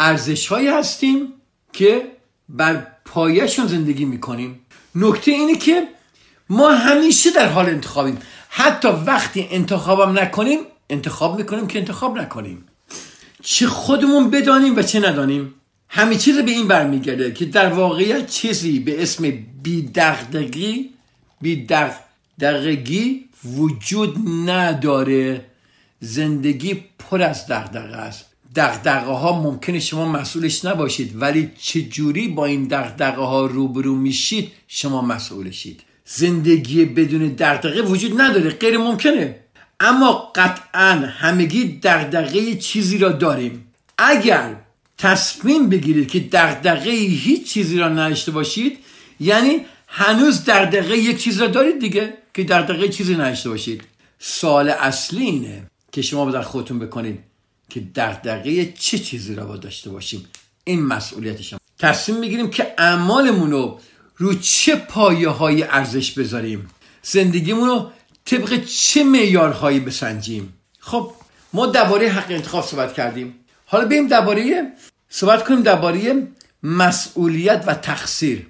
ارزش 0.00 0.46
هایی 0.46 0.68
هستیم 0.68 1.32
که 1.72 2.02
بر 2.48 2.86
پایشون 3.04 3.66
زندگی 3.66 4.04
می‌کنیم. 4.04 4.60
نکته 4.94 5.30
اینه 5.30 5.56
که 5.56 5.88
ما 6.48 6.70
همیشه 6.70 7.30
در 7.30 7.48
حال 7.48 7.66
انتخابیم. 7.66 8.18
حتی 8.48 8.88
وقتی 8.88 9.48
انتخابم 9.50 10.18
نکنیم 10.18 10.58
انتخاب 10.90 11.38
می‌کنیم 11.38 11.66
که 11.66 11.78
انتخاب 11.78 12.18
نکنیم. 12.18 12.64
چه 13.42 13.66
خودمون 13.66 14.30
بدانیم 14.30 14.76
و 14.76 14.82
چه 14.82 15.00
ندانیم. 15.00 15.54
همه 15.88 16.16
چیز 16.16 16.38
به 16.38 16.50
این 16.50 16.68
برمیگرده 16.68 17.32
که 17.32 17.44
در 17.44 17.72
واقعیت 17.72 18.26
چیزی 18.26 18.78
به 18.78 19.02
اسم 19.02 19.32
بیدقدقی 19.62 20.90
بیدقدقگی 21.40 23.28
وجود 23.44 24.16
نداره. 24.46 25.44
زندگی 26.00 26.84
پر 26.98 27.22
از 27.22 27.46
دغدغه 27.46 27.96
است. 27.96 28.29
دغدغه 28.54 29.12
ها 29.12 29.42
ممکنه 29.42 29.80
شما 29.80 30.04
مسئولش 30.12 30.64
نباشید 30.64 31.22
ولی 31.22 31.50
چجوری 31.58 32.28
با 32.28 32.46
این 32.46 32.64
دغدغه 32.64 33.22
ها 33.22 33.46
روبرو 33.46 33.94
میشید 33.94 34.52
شما 34.68 35.02
مسئولشید. 35.02 35.80
زندگی 36.04 36.84
بدون 36.84 37.28
دغدغه 37.28 37.82
وجود 37.82 38.20
نداره 38.20 38.50
غیر 38.50 38.78
ممکنه. 38.78 39.36
اما 39.80 40.32
قطعا 40.34 40.90
همگی 41.06 41.80
دغدغه 41.82 42.56
چیزی 42.56 42.98
را 42.98 43.12
داریم. 43.12 43.66
اگر 43.98 44.56
تصمیم 44.98 45.68
بگیرید 45.68 46.10
که 46.10 46.20
دغدغه 46.20 46.90
هیچ 46.90 47.52
چیزی 47.52 47.78
را 47.78 47.88
نداشته 47.88 48.32
باشید 48.32 48.78
یعنی 49.20 49.60
هنوز 49.86 50.44
دغدغه 50.44 50.96
یک 50.98 51.22
چیز 51.22 51.40
را 51.40 51.46
دارید 51.46 51.78
دیگه 51.78 52.14
که 52.34 52.44
دغدغه 52.44 52.88
چیزی 52.88 53.14
نداشته 53.14 53.48
باشید. 53.48 53.82
سال 54.18 54.68
اصلی 54.68 55.24
اینه 55.24 55.62
که 55.92 56.02
شما 56.02 56.30
در 56.30 56.42
خودتون 56.42 56.78
بکنید. 56.78 57.29
که 57.70 57.80
دغدغه 57.94 58.72
چه 58.72 58.98
چیزی 58.98 59.34
را 59.34 59.46
با 59.46 59.56
داشته 59.56 59.90
باشیم؟ 59.90 60.26
این 60.64 60.82
مسئولیت 60.82 61.42
شما. 61.42 61.58
تصمیم 61.78 62.18
می‌گیریم 62.18 62.50
که 62.50 62.74
اعمالمون 62.78 63.50
رو 63.50 63.80
رو 64.16 64.34
چه 64.34 64.76
پایه 64.76 65.28
های 65.28 65.62
ارزش 65.62 66.10
بذاریم؟ 66.10 66.68
زندگیمون 67.02 67.68
رو 67.68 67.90
طبق 68.24 68.64
چه 68.64 69.04
معیارهایی 69.04 69.80
بسنجیم؟ 69.80 70.54
خب 70.78 71.12
ما 71.52 71.66
درباره 71.66 72.08
حق 72.08 72.30
انتخاب 72.30 72.64
صحبت 72.64 72.94
کردیم. 72.94 73.34
حالا 73.66 73.84
بریم 73.84 74.08
درباره 74.08 74.72
صحبت 75.08 75.44
کنیم 75.44 75.62
درباره 75.62 76.28
مسئولیت 76.62 77.64
و 77.66 77.74
تقصیر. 77.74 78.46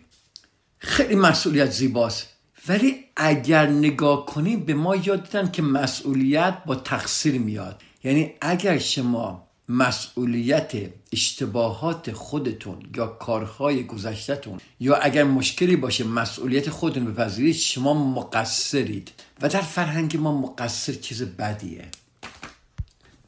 خیلی 0.79 1.15
مسئولیت 1.15 1.71
زیباست. 1.71 2.27
ولی 2.69 3.05
اگر 3.17 3.67
نگاه 3.67 4.27
کنیم 4.27 4.61
به 4.61 4.75
ما 4.75 4.97
یاد 4.97 5.23
دیدن 5.23 5.51
که 5.51 5.63
مسئولیت 5.63 6.55
با 6.67 6.75
تقصیر 6.75 7.39
میاد. 7.39 7.83
یعنی 8.05 8.33
اگر 8.41 8.79
شما 8.79 9.47
مسئولیت 9.69 10.73
اشتباهات 11.13 12.13
خودتون 12.13 12.79
یا 12.97 13.07
کارهای 13.07 13.85
گذشتهتون 13.85 14.61
یا 14.81 14.97
اگر 14.97 15.25
مشکلی 15.25 15.77
باشه 15.77 16.05
مسئولیت 16.05 16.71
خودتون 16.71 17.05
بپذیرید 17.05 17.55
شما 17.55 17.95
مقصرید. 17.95 19.11
و 19.43 19.49
در 19.49 19.61
فرهنگ 19.61 20.17
ما 20.17 20.41
مقصر 20.41 20.93
چیز 20.93 21.23
بدیه. 21.23 21.85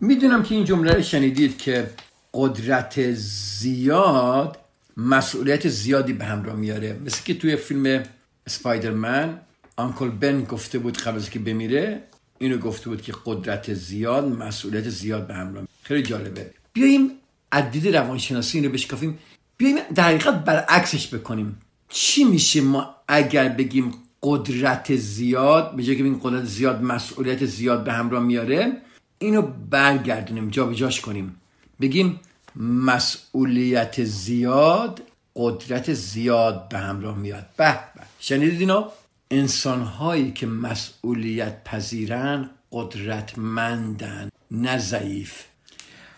می‌دونم 0.00 0.42
که 0.42 0.54
این 0.54 0.64
جمله 0.64 0.92
رو 0.92 1.02
شنیدید 1.02 1.58
که 1.58 1.90
قدرت 2.34 3.12
زیاد 3.12 4.58
مسئولیت 4.96 5.68
زیادی 5.68 6.12
به 6.12 6.24
همراه 6.24 6.56
میاره. 6.56 6.98
مثل 7.04 7.22
که 7.24 7.34
توی 7.34 7.56
فیلم 7.56 8.02
سپایدرمن 8.48 9.40
آنکل 9.76 10.08
بن 10.08 10.44
گفته 10.44 10.78
بود 10.78 10.96
قبل 10.98 11.16
از 11.16 11.30
که 11.30 11.38
بمیره 11.38 12.02
اینو 12.42 12.58
گفته 12.58 12.90
بود 12.90 13.02
که 13.02 13.12
قدرت 13.24 13.74
زیاد 13.74 14.24
مسئولیت 14.24 14.88
زیاد 14.88 15.26
به 15.26 15.34
همراه. 15.34 15.64
خیلی 15.82 16.02
جالبه. 16.02 16.50
بیایم 16.72 17.10
عدید 17.52 17.96
روانشناسی 17.96 18.58
اینو 18.58 18.70
بشکافیم. 18.72 19.18
بیایم 19.56 19.76
در 19.94 20.04
حقیقت 20.04 20.44
برعکسش 20.44 21.14
بکنیم. 21.14 21.58
چی 21.88 22.24
میشه 22.24 22.60
ما 22.60 22.94
اگر 23.08 23.48
بگیم 23.48 23.94
قدرت 24.22 24.96
زیاد 24.96 25.76
به 25.76 25.82
جای 25.82 25.96
که 25.96 26.02
بگیم 26.02 26.20
قدرت 26.22 26.44
زیاد 26.44 26.82
مسئولیت 26.82 27.44
زیاد 27.44 27.84
به 27.84 27.92
همراه 27.92 28.22
میاره 28.22 28.76
اینو 29.18 29.42
برگردونیم 29.70 30.50
جابجاش 30.50 31.00
کنیم. 31.00 31.36
بگیم 31.80 32.20
مسئولیت 32.56 34.04
زیاد 34.04 35.02
قدرت 35.36 35.92
زیاد 35.92 36.68
به 36.68 36.78
همراه 36.78 37.18
میاد. 37.18 37.46
به 37.56 37.72
به. 37.72 38.02
شنیدید 38.18 38.60
اینو؟ 38.60 38.84
انسان 39.32 39.82
هایی 39.82 40.32
که 40.32 40.46
مسئولیت 40.46 41.64
پذیرن 41.64 42.50
قدرتمندن 42.72 44.28
نه 44.50 44.78
ضعیف. 44.78 45.32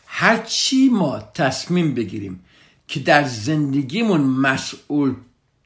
هرچی 0.06 0.88
ما 0.88 1.20
تصمیم 1.34 1.94
بگیریم 1.94 2.40
که 2.88 3.00
در 3.00 3.24
زندگیمون 3.24 4.20
مسئول 4.20 5.14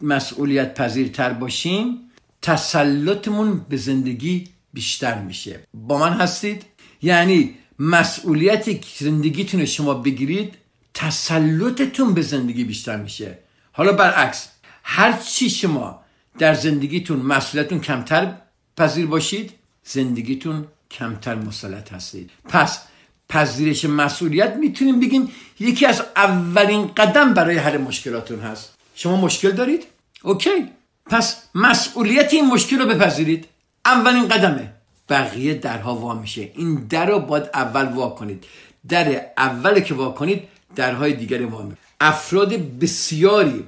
مسئولیت 0.00 0.74
پذیرتر 0.74 1.32
باشیم 1.32 1.98
تسلطمون 2.42 3.66
به 3.68 3.76
زندگی 3.76 4.48
بیشتر 4.72 5.20
میشه. 5.20 5.60
با 5.74 5.98
من 5.98 6.12
هستید؟ 6.12 6.64
یعنی 7.02 7.54
مسئولیتی 7.78 8.78
که 8.78 9.04
زندگیتون 9.04 9.64
شما 9.64 9.94
بگیرید 9.94 10.54
تسلطتون 10.94 12.14
به 12.14 12.22
زندگی 12.22 12.64
بیشتر 12.64 12.96
میشه. 12.96 13.38
حالا 13.72 13.92
برعکس 13.92 14.48
هر 14.82 15.12
چی 15.12 15.50
شما 15.50 16.00
در 16.38 16.54
زندگیتون 16.54 17.18
مسئولیتتون 17.18 17.80
کمتر 17.80 18.34
پذیر 18.76 19.06
باشید 19.06 19.52
زندگیتون 19.84 20.66
کمتر 20.90 21.34
مسلط 21.34 21.92
هستید. 21.92 22.30
پس 22.48 22.80
پذیرش 23.28 23.84
مسئولیت 23.84 24.56
می‌تونیم 24.56 25.00
بگیم 25.00 25.32
یکی 25.60 25.86
از 25.86 26.02
اولین 26.16 26.86
قدم 26.96 27.34
برای 27.34 27.56
حل 27.56 27.76
مشکلاتون 27.76 28.40
هست. 28.40 28.74
شما 28.94 29.16
مشکل 29.16 29.50
دارید؟ 29.50 29.86
اوکی. 30.22 30.68
پس 31.06 31.42
مسئولیت 31.54 32.32
این 32.32 32.46
مشکل 32.46 32.78
رو 32.78 32.86
بپذیرید. 32.86 33.46
اولین 33.84 34.28
قدمه. 34.28 34.72
بقیه 35.08 35.54
درها 35.54 35.94
وا 35.94 36.14
میشه. 36.14 36.52
این 36.54 36.74
در 36.74 37.06
رو 37.06 37.18
باید 37.18 37.44
اول 37.54 37.86
وا 37.86 38.08
کنید. 38.08 38.44
در 38.88 39.26
اول 39.36 39.80
که 39.80 39.94
وا 39.94 40.10
کنید 40.10 40.42
درهای 40.76 41.12
دیگر 41.12 41.46
وا 41.46 41.62
میشه 41.62 41.78
افراد 42.00 42.78
بسیاری 42.78 43.64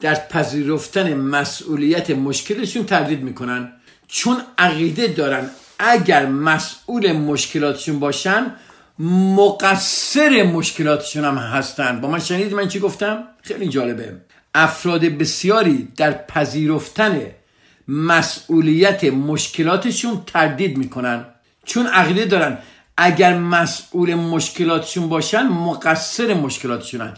در 0.00 0.14
پذیرفتن 0.14 1.14
مسئولیت 1.14 2.10
مشکلشون 2.10 2.84
تردید 2.84 3.22
می‌کنن. 3.22 3.72
چون 4.08 4.36
عقیده 4.58 5.06
دارن 5.06 5.50
اگر 5.78 6.26
مسئول 6.26 7.12
مشکلاتشون 7.12 7.98
باشن 8.00 8.54
مقصر 9.36 10.42
مشکلاتشون 10.42 11.24
هم 11.24 11.38
هستن. 11.38 12.00
با 12.00 12.08
من 12.08 12.18
شنید 12.18 12.54
من 12.54 12.68
چی 12.68 12.78
گفتم؟ 12.78 13.24
خیلی 13.42 13.68
جالبه. 13.68 14.12
افراد 14.54 15.00
بسیاری 15.00 15.88
در 15.96 16.12
پذیرفتن 16.12 17.20
مسئولیت 17.88 19.04
مشکلاتشون 19.04 20.22
تردید 20.26 20.76
می‌کنن. 20.78 21.24
چون 21.64 21.86
عقیده 21.86 22.24
دارن 22.24 22.58
اگر 22.96 23.38
مسئول 23.38 24.14
مشکلاتشون 24.14 25.08
باشن 25.08 25.42
مقصر 25.42 26.34
مشکلاتشونن. 26.34 27.14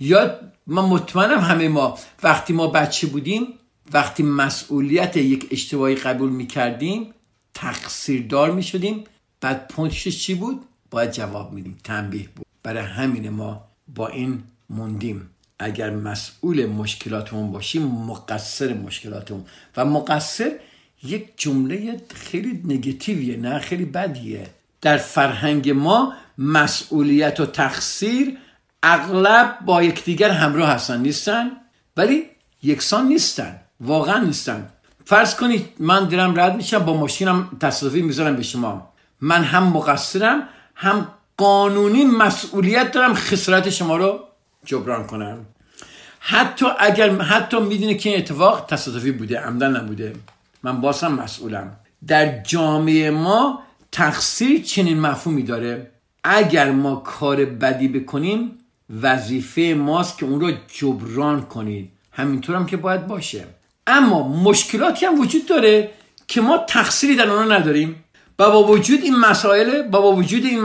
یا 0.00 0.40
من 0.66 0.82
مطمئنم 0.82 1.38
همه 1.40 1.68
ما 1.68 1.98
وقتی 2.22 2.52
ما 2.52 2.66
بچه 2.66 3.06
بودیم 3.06 3.46
وقتی 3.92 4.22
مسئولیت 4.22 5.16
یک 5.16 5.48
اشتباهی 5.50 5.94
قبول 5.94 6.30
می‌کردیم 6.30 7.14
تقصیردار 7.54 8.50
می‌شدیم. 8.50 9.04
بعد 9.40 9.68
پونتش 9.68 10.08
چی 10.08 10.34
بود؟ 10.34 10.64
باید 10.90 11.10
جواب 11.10 11.52
میدیم. 11.52 11.78
تنبیه 11.84 12.28
بود. 12.36 12.46
برای 12.62 12.84
همین 12.84 13.28
ما 13.28 13.64
با 13.94 14.08
این 14.08 14.42
موندیم. 14.70 15.30
اگر 15.58 15.90
مسئول 15.90 16.66
مشکلاتمون 16.66 17.52
باشیم 17.52 17.82
مقصر 17.82 18.74
مشکلاتمون. 18.74 19.44
و 19.76 19.84
مقصر 19.84 20.52
یک 21.02 21.28
جمله 21.36 22.00
خیلی 22.14 22.62
نگتیویه 22.64 23.36
نه 23.36 23.58
خیلی 23.58 23.84
بدیه. 23.84 24.46
در 24.80 24.96
فرهنگ 24.96 25.70
ما 25.70 26.12
مسئولیت 26.38 27.40
و 27.40 27.46
تقصیر 27.46 28.38
اغلب 28.86 29.58
با 29.66 29.82
یکدیگر 29.82 30.30
همراه 30.30 30.68
هستن 30.68 31.00
نیستن؟ 31.00 31.50
ولی 31.96 32.22
یکسان 32.62 33.06
نیستن 33.06 33.60
واقعا 33.80 34.18
نیستن. 34.18 34.68
فرض 35.04 35.34
کنید 35.34 35.68
من 35.78 36.08
دارم 36.08 36.40
رد 36.40 36.56
میشم 36.56 36.78
با 36.78 36.96
ماشینم 36.96 37.48
تصادفی 37.60 38.02
می‌ذارم 38.02 38.36
به 38.36 38.42
شما. 38.42 38.92
من 39.20 39.44
هم 39.44 39.62
مقصرم 39.62 40.48
هم 40.74 41.08
قانونی 41.36 42.04
مسئولیت 42.04 42.92
دارم 42.92 43.14
خسارت 43.14 43.70
شما 43.70 43.96
رو 43.96 44.20
جبران 44.64 45.06
کنم. 45.06 45.38
حتی 46.20 46.66
اگر 46.78 47.16
حتی 47.16 47.60
می‌دونه 47.60 47.94
که 47.94 48.10
این 48.10 48.18
اتفاق 48.18 48.66
تصادفی 48.66 49.12
بوده 49.12 49.40
عمدن 49.40 49.76
نبوده. 49.76 50.16
من 50.62 50.80
باسم 50.80 51.12
مسئولم. 51.12 51.76
در 52.06 52.42
جامعه 52.42 53.10
ما 53.10 53.62
تقصیر 53.92 54.62
چنین 54.62 55.00
مفهومی 55.00 55.42
داره. 55.42 55.90
اگر 56.24 56.70
ما 56.70 56.96
کار 56.96 57.44
بدی 57.44 57.88
بکنیم 57.88 58.58
وظیفه 59.02 59.74
ماست 59.78 60.18
که 60.18 60.26
اون 60.26 60.40
رو 60.40 60.52
جبران 60.74 61.42
کنید. 61.42 61.90
همینطور 62.12 62.56
هم 62.56 62.66
که 62.66 62.76
باید 62.76 63.06
باشه. 63.06 63.44
اما 63.86 64.28
مشکلاتی 64.28 65.06
هم 65.06 65.20
وجود 65.20 65.46
داره 65.46 65.90
که 66.28 66.40
ما 66.40 66.58
تقصیری 66.58 67.16
در 67.16 67.30
اونها 67.30 67.56
نداریم. 67.56 68.04
و 68.38 68.50
با 68.50 68.64
وجود 68.64 69.00
این 69.02 69.16
مسائل 69.16 69.82
با 69.82 70.12
وجود 70.12 70.44
این 70.44 70.60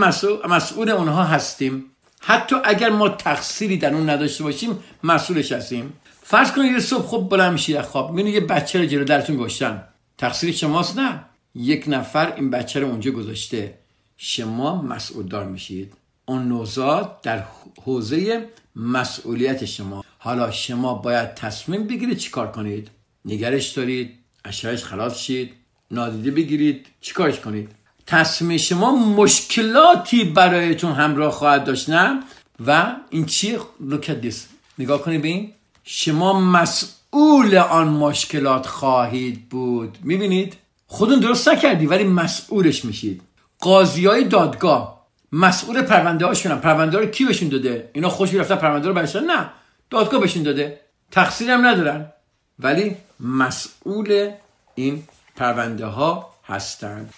مسئول 0.49 0.89
اونها 0.89 1.23
هستیم. 1.23 1.85
حتی 2.21 2.55
اگر 2.63 2.89
ما 2.89 3.09
تقصیری 3.09 3.77
در 3.77 3.93
اون 3.93 4.09
نداشته 4.09 4.43
باشیم 4.43 4.79
مسئولش 5.03 5.51
هستیم. 5.51 5.93
فرض 6.23 6.51
کنید 6.51 6.71
یه 6.71 6.79
صبح 6.79 7.05
خوب 7.05 7.29
بلند 7.29 7.51
میشید 7.51 7.75
از 7.75 7.85
خواب 7.85 8.09
می‌بینید 8.09 8.33
یه 8.33 8.39
بچه 8.39 8.79
رو 8.79 8.85
جلو 8.85 9.03
درتون 9.03 9.37
گذاشتن 9.37 9.83
تقصیر 10.17 10.55
شماست 10.55 10.99
نه. 10.99 11.25
یک 11.55 11.83
نفر 11.87 12.33
این 12.35 12.49
بچه 12.49 12.79
رو 12.79 12.87
اونجا 12.87 13.11
گذاشته. 13.11 13.77
شما 14.17 14.81
مسئول 14.81 15.27
دار 15.27 15.45
میشید. 15.45 15.93
اون 16.29 16.47
نوزاد 16.47 17.21
در 17.21 17.43
حوزه 17.85 18.49
مسئولیت 18.75 19.65
شما. 19.65 20.03
حالا 20.17 20.51
شما 20.51 20.93
باید 20.93 21.33
تصمیم 21.33 21.87
بگیرید 21.87 22.17
چیکار 22.17 22.51
کنید. 22.51 22.87
نگرش 23.25 23.69
دارید 23.69 24.13
اشرش 24.45 24.83
خلاص 24.83 25.17
شید 25.17 25.53
نادیده 25.91 26.31
بگیرید 26.31 26.85
چیکارش 27.01 27.39
کنید؟ 27.39 27.69
تصمیم 28.07 28.57
شما 28.57 28.95
مشکلاتی 28.95 30.23
برایتون 30.23 30.91
همراه 30.91 31.31
خواهد 31.31 31.63
داشت 31.63 31.89
نه؟ 31.89 32.23
و 32.65 32.95
این 33.09 33.25
چیه 33.25 33.59
look 33.89 34.03
at 34.03 34.35
نگاه 34.79 35.01
کنید 35.01 35.21
به 35.21 35.47
شما 35.83 36.39
مسئول 36.39 37.57
آن 37.57 37.87
مشکلات 37.87 38.67
خواهید 38.67 39.49
بود. 39.49 39.97
می‌بینید؟ 40.03 40.55
خودون 40.87 41.19
درست 41.19 41.47
نکردی 41.47 41.85
ولی 41.85 42.03
مسئولش 42.03 42.85
میشید. 42.85 43.21
قاضی 43.59 44.05
های 44.05 44.23
دادگاه 44.23 44.98
مسئول 45.31 45.81
پرونده 45.81 46.25
هاشونم 46.25 46.59
پرونده 46.59 46.97
رو 46.97 47.05
کی 47.05 47.25
بهشون 47.25 47.49
داده؟ 47.49 47.89
اینا 47.93 48.09
خوش 48.09 48.33
رفتن 48.33 48.55
پرونده 48.55 48.87
رو 48.87 48.93
برشن 48.93 49.23
نه. 49.23 49.49
دادگاه 49.89 50.21
بهشون 50.21 50.43
داده. 50.43 50.79
تقصیرم 51.11 51.65
ندارن. 51.65 52.11
ولی 52.59 52.95
مسئول 53.19 54.31
این 54.75 55.03
پرونده 55.35 55.85
ها 55.85 56.35
هستند 56.47 57.13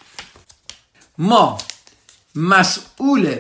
ما 1.17 1.57
مسئول 2.35 3.35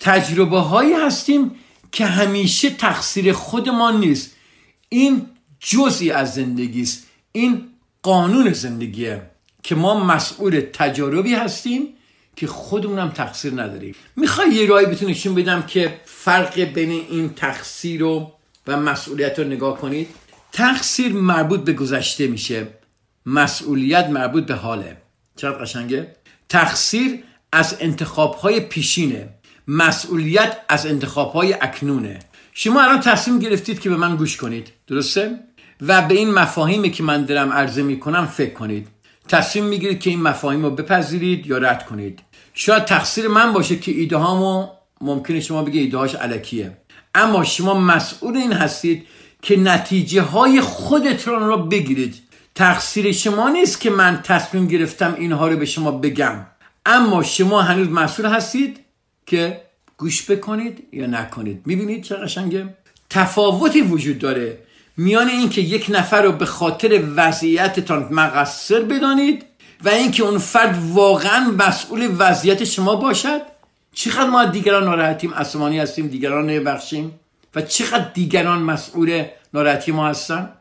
تجربه 0.00 0.58
هایی 0.58 0.92
هستیم 0.92 1.54
که 1.92 2.06
همیشه 2.06 2.70
تقصیر 2.70 3.32
خودمان 3.32 4.00
نیست. 4.00 4.30
این 4.88 5.26
جزئی 5.60 6.10
از 6.10 6.34
زندگی 6.34 6.82
است 6.82 7.06
این 7.32 7.68
قانون 8.02 8.52
زندگیه 8.52 9.22
که 9.62 9.74
ما 9.74 10.04
مسئول 10.04 10.60
تجاربی 10.72 11.34
هستیم 11.34 11.94
که 12.36 12.46
خودمونم 12.46 13.10
تقصیر 13.10 13.62
نداریم. 13.62 13.94
می‌خوای 14.16 14.50
یه 14.50 14.66
رای 14.66 14.86
بتونشون 14.86 15.34
بدم 15.34 15.62
که 15.62 16.00
فرق 16.04 16.60
بین 16.60 16.90
این 16.90 17.34
تقصیر 17.34 18.02
و 18.02 18.32
و 18.66 18.76
مسئولیت 18.76 19.38
رو 19.38 19.44
نگاه 19.44 19.78
کنید؟ 19.78 20.08
تقصیر 20.52 21.12
مربوط 21.12 21.60
به 21.60 21.72
گذشته 21.72 22.26
میشه. 22.26 22.66
مسئولیت 23.26 24.06
مربوط 24.06 24.46
به 24.46 24.54
حاله. 24.54 24.96
چقدر 25.36 25.58
قشنگه؟ 25.58 26.16
تقصیر 26.48 27.24
از 27.52 27.76
انتخابهای 27.80 28.60
پیشینه. 28.60 29.28
مسئولیت 29.68 30.56
از 30.68 30.86
انتخابهای 30.86 31.52
اکنونه. 31.52 32.18
شما 32.54 32.82
الان 32.82 33.00
تصمیم 33.00 33.38
گرفتید 33.38 33.80
که 33.80 33.90
به 33.90 33.96
من 33.96 34.16
گوش 34.16 34.36
کنید. 34.36 34.72
درسته؟ 34.86 35.38
و 35.80 36.02
به 36.02 36.14
این 36.14 36.30
مفاهیمی 36.30 36.90
که 36.90 37.02
من 37.02 37.24
دارم 37.24 37.52
عرضه 37.52 37.82
می‌کنم 37.82 38.26
فکر 38.26 38.52
کنید. 38.52 38.88
تصمیم 39.28 39.64
می‌گیرید 39.64 40.00
که 40.00 40.10
این 40.10 40.22
مفاهیم 40.22 40.62
رو 40.62 40.70
بپذیرید 40.70 41.46
یا 41.46 41.58
رد 41.58 41.86
کنید. 41.86 42.20
شاید 42.54 42.84
تقصیر 42.84 43.28
من 43.28 43.52
باشه 43.52 43.76
که 43.76 43.92
ایده 43.92 44.16
هامو 44.16 44.68
ممکنه 45.00 45.40
شما 45.40 45.62
بگه 45.62 45.80
ایده 45.80 45.98
هاش 45.98 46.14
علکیه. 46.14 46.76
اما 47.14 47.44
شما 47.44 47.74
مسئول 47.74 48.36
این 48.36 48.52
هستید 48.52 49.06
که 49.42 49.56
نتیجه 49.56 50.22
های 50.22 50.60
خودتون 50.60 51.40
رو 51.40 51.56
بگیرید. 51.56 52.14
تقصیر 52.54 53.12
شما 53.12 53.48
نیست 53.48 53.80
که 53.80 53.90
من 53.90 54.20
تصمیم 54.24 54.66
گرفتم 54.68 55.14
اینها 55.18 55.48
رو 55.48 55.56
به 55.56 55.64
شما 55.64 55.90
بگم. 55.90 56.46
اما 56.86 57.22
شما 57.22 57.62
هنوز 57.62 57.88
مسئول 57.88 58.26
هستید 58.26 58.80
که 59.26 59.60
گوش 59.96 60.30
بکنید 60.30 60.88
یا 60.92 61.06
نکنید. 61.06 61.62
می‌بینید 61.66 62.02
چه 62.02 62.16
قشنگه؟ 62.16 62.74
تفاوتی 63.10 63.82
وجود 63.82 64.18
داره. 64.18 64.58
میان 64.96 65.28
اینکه 65.28 65.60
یک 65.60 65.86
نفر 65.88 66.22
رو 66.22 66.32
به 66.32 66.46
خاطر 66.46 67.04
وضعیتتان 67.16 68.08
مقصر 68.10 68.80
بدانید 68.80 69.44
و 69.84 69.88
اینکه 69.88 70.22
اون 70.22 70.38
فرد 70.38 70.78
واقعا 70.88 71.50
مسئول 71.58 72.14
وضعیت 72.18 72.64
شما 72.64 72.96
باشد. 72.96 73.40
چقدر 73.94 74.30
ما 74.30 74.44
دیگران 74.44 74.84
ناراحتیم؟ 74.84 75.32
اسمانی 75.32 75.78
هستیم 75.78 76.06
دیگران 76.06 76.50
نبخشیم 76.50 77.20
و 77.54 77.62
چقدر 77.62 78.08
دیگران 78.14 78.62
مسئول 78.62 79.24
ناراحتی 79.54 79.92
ما 79.92 80.08
هستن؟ 80.08 80.52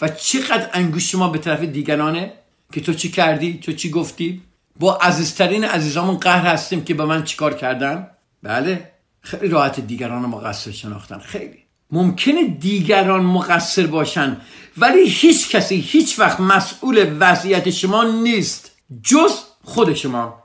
و 0.00 0.08
چقدر 0.08 0.68
انگوش 0.72 1.14
ما 1.14 1.28
به 1.28 1.38
طرف 1.38 1.60
دیگرانه 1.60 2.32
که 2.72 2.80
تو 2.80 2.94
چی 2.94 3.10
کردی؟ 3.10 3.58
تو 3.58 3.72
چی 3.72 3.90
گفتی؟ 3.90 4.42
با 4.78 4.96
عزیزترین 4.96 5.64
عزیزامون 5.64 6.16
قهر 6.16 6.46
هستیم 6.46 6.84
که 6.84 6.94
به 6.94 7.04
من 7.04 7.24
چیکار 7.24 7.54
کردن؟ 7.54 8.10
بله 8.42 8.90
خیلی 9.20 9.48
راحت 9.48 9.80
دیگران 9.80 10.22
مقصر 10.22 10.70
شناختن 10.70 11.18
خیلی. 11.18 11.58
ممکنه 11.92 12.48
دیگران 12.48 13.22
مقصر 13.22 13.86
باشن 13.86 14.36
ولی 14.78 15.08
هیچ 15.08 15.48
کسی 15.48 15.76
هیچ 15.76 16.18
وقت 16.18 16.40
مسئول 16.40 17.16
وضعیت 17.20 17.70
شما 17.70 18.04
نیست 18.04 18.70
جز 19.02 19.32
خود 19.64 19.94
شما. 19.94 20.42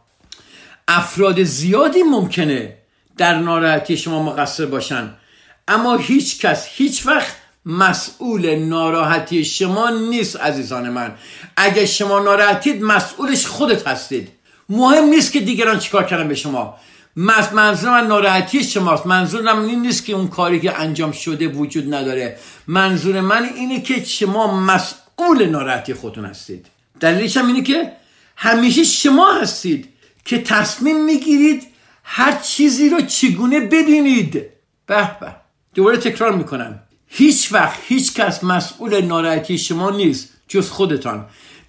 افراد 0.88 1.44
زیادی 1.44 2.04
ممکنه 2.04 2.78
در 3.18 3.40
ناراحتی 3.40 3.98
شما 3.98 4.24
مقصر 4.24 4.66
باشن 4.66 5.14
اما 5.68 5.98
هیچ 5.98 6.40
کس 6.40 6.68
هیچ 6.70 7.06
وقت 7.06 7.36
مسئول 7.66 8.56
ناراحتی 8.56 9.46
شما 9.46 9.90
نیست 9.90 10.36
عزیزان 10.36 10.90
من. 10.90 11.16
اگه 11.58 11.86
شما 11.86 12.20
ناراحتید 12.20 12.84
مسئولش 12.84 13.46
خودت 13.46 13.88
هستید. 13.88 14.30
مهم 14.70 15.04
نیست 15.04 15.32
که 15.32 15.40
دیگران 15.40 15.80
چیکار 15.80 16.04
کردن 16.04 16.28
به 16.28 16.36
شما. 16.36 16.78
منظور 17.20 18.02
من 18.02 18.08
ناراحتی 18.08 18.64
شماست 18.64 19.06
منظورم 19.06 19.66
این 19.66 19.82
نیست 19.82 20.06
که 20.06 20.14
اون 20.14 20.28
کاری 20.28 20.60
که 20.60 20.80
انجام 20.80 21.12
شده 21.12 21.48
وجود 21.48 21.94
نداره. 21.94 22.38
منظور 22.68 23.22
من 23.22 23.44
اینه 23.44 23.82
که 23.82 24.04
شما 24.04 24.60
مسئول 24.60 25.46
ناراحتی 25.46 25.94
خودتون 25.94 26.26
هستید. 26.26 26.66
دلیلش 27.00 27.38
هم 27.38 27.48
اینه 27.48 27.62
که 27.62 27.92
همیشه 28.36 28.84
شما 28.84 29.34
هستید 29.34 29.90
که 30.26 30.38
تصمیم 30.42 31.06
می‌گیرید 31.06 31.68
هر 32.04 32.32
چیزی 32.32 32.90
رو 32.90 33.02
چگونه 33.02 33.60
ببینید. 33.60 34.34
به 34.86 35.12
به. 35.20 35.36
دوباره 35.76 35.98
تکرار 35.98 36.36
می‌کنم. 36.36 36.80
هیچ 37.08 37.54
وقت 37.54 37.80
هیچ 37.88 38.14
کس 38.14 38.44
مسئول 38.44 39.02
ناراحتی 39.02 39.58
شما 39.58 39.90
نیست 39.90 40.30
جز 40.48 40.70
خودتان. 40.70 41.26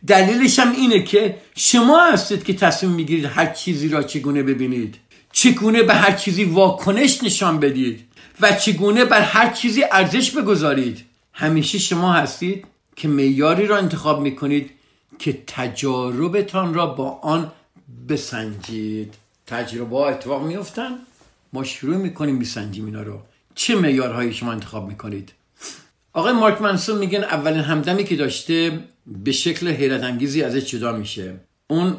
دلیلش 0.06 0.58
هم 0.58 0.72
اینه 0.72 1.02
که 1.02 1.36
شما 1.56 2.04
هستید 2.04 2.44
که 2.44 2.52
تصمیم 2.52 2.92
می‌گیرید 2.92 3.24
هر 3.24 3.46
چیزی 3.46 3.88
را 3.88 4.02
چگونه 4.02 4.42
ببینید. 4.42 4.96
چگونه 5.32 5.82
به 5.82 5.94
هر 5.94 6.12
چیزی 6.12 6.44
واکنش 6.44 7.24
نشان 7.24 7.60
بدید 7.60 8.04
و 8.40 8.52
چگونه 8.52 9.04
بر 9.04 9.20
هر 9.20 9.52
چیزی 9.52 9.84
ارزش 9.92 10.30
بگذارید؟ 10.30 11.04
همیشه 11.32 11.78
شما 11.78 12.12
هستید 12.12 12.64
که 12.96 13.08
میاری 13.08 13.66
را 13.66 13.78
انتخاب 13.78 14.20
می‌کنید 14.20 14.70
که 15.18 15.38
تجاربتان 15.46 16.74
را 16.74 16.86
با 16.86 17.18
آن 17.22 17.52
بسنجید. 18.08 19.14
تجربه 19.46 19.96
ها 19.96 20.08
اتفاق 20.08 20.46
میفتن 20.46 20.90
ما 21.52 21.64
شروع 21.64 21.96
می‌کنیم 21.96 22.36
میسنجیم 22.36 22.84
اینا 22.84 23.02
رو. 23.02 23.22
چه 23.54 23.76
معیارهایی 23.76 24.34
شما 24.34 24.52
انتخاب 24.52 24.88
می‌کنید؟ 24.88 25.32
آقای 26.12 26.32
مارک 26.32 26.62
منسون 26.62 26.98
میگن 26.98 27.24
اولین 27.24 27.60
همدمی 27.60 28.04
که 28.04 28.16
داشته 28.16 28.84
به 29.06 29.32
شکل 29.32 29.68
حیرت 29.68 30.02
انگیزی 30.02 30.42
ازش 30.42 30.64
جدا 30.64 30.92
میشه. 30.92 31.40
اون 31.70 31.96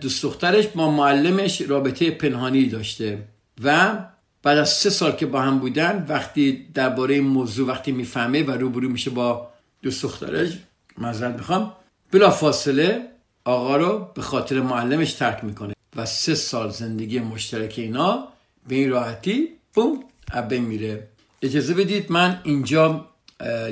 دوست 0.00 0.22
دخترش 0.22 0.66
با 0.66 0.90
معلمش 0.90 1.60
رابطه 1.60 2.10
پنهانی 2.10 2.66
داشته 2.66 3.18
و 3.64 3.98
بعد 4.42 4.58
از 4.58 4.68
سه 4.68 4.90
سال 4.90 5.12
که 5.12 5.26
با 5.26 5.40
هم 5.40 5.58
بودن 5.58 6.06
وقتی 6.08 6.66
درباره 6.74 7.14
این 7.14 7.24
موضوع 7.24 7.68
وقتی 7.68 7.92
می‌فهمه 7.92 8.42
و 8.42 8.50
روبرو 8.50 8.88
میشه 8.88 9.10
با 9.10 9.48
دوست 9.82 10.02
دخترش 10.02 10.58
معذرت 10.98 11.34
می‌خوام 11.34 11.72
بلا 12.12 12.30
فاصله 12.30 13.08
آقا 13.44 13.76
رو 13.76 14.08
به 14.14 14.22
خاطر 14.22 14.60
معلمش 14.60 15.12
ترک 15.12 15.44
می‌کنه 15.44 15.74
و 15.96 16.06
سه 16.06 16.34
سال 16.34 16.70
زندگی 16.70 17.20
مشترک 17.20 17.74
اینا 17.76 18.28
به 18.68 18.74
این 18.74 18.90
راحتی 18.90 19.48
بوم 19.74 20.04
ابه 20.32 20.58
میره. 20.58 21.08
اجازه 21.42 21.74
بدید 21.74 22.12
من 22.12 22.40
اینجا 22.44 23.06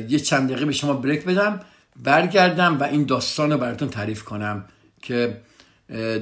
یه 0.08 0.18
چند 0.18 0.48
دقیقه 0.48 0.64
به 0.64 0.72
شما 0.72 0.92
بریک 0.92 1.24
بدم 1.24 1.60
برگردم 2.02 2.80
و 2.80 2.84
این 2.84 3.04
داستان 3.04 3.52
رو 3.52 3.58
براتون 3.58 3.88
تعریف 3.88 4.22
کنم. 4.22 4.64
که 5.06 5.36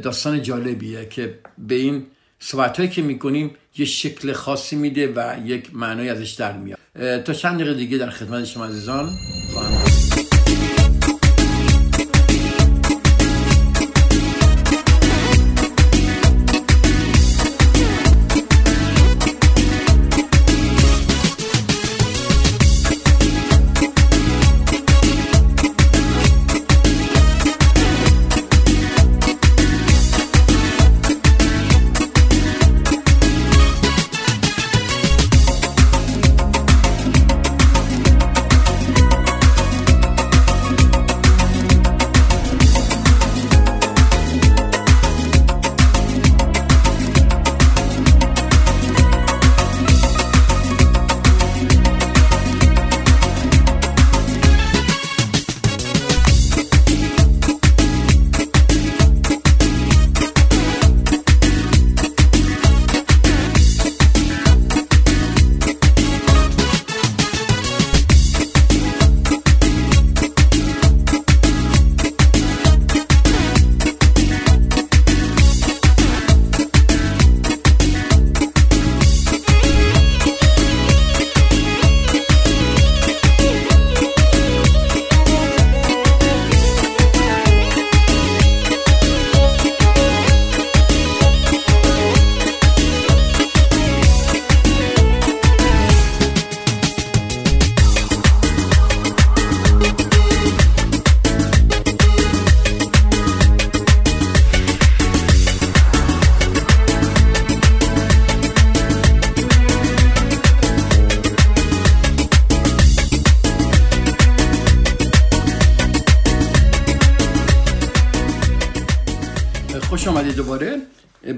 داستان 0.02 0.42
جالبیه 0.42 1.06
که 1.08 1.38
به 1.58 1.74
این 1.74 2.06
صحبت 2.38 2.76
هایی 2.76 2.90
که 2.90 3.02
می‌کنیم 3.02 3.50
یه 3.76 3.86
شکل 3.86 4.32
خاصی 4.32 4.76
میده 4.76 5.12
و 5.16 5.36
یک 5.44 5.74
معنی 5.74 6.08
ازش 6.08 6.30
در 6.30 6.52
میاد. 6.52 6.78
تا 7.22 7.32
چند 7.32 7.54
دقیقه 7.60 7.74
دیگه 7.74 7.98
در 7.98 8.10
خدمت 8.10 8.44
شما 8.44 8.66
عزیزان 8.66 9.10
خواهم 9.52 9.93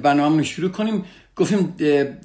برنامه 0.03 0.43
شروع 0.43 0.71
کنیم. 0.71 1.05
گفتیم 1.37 1.75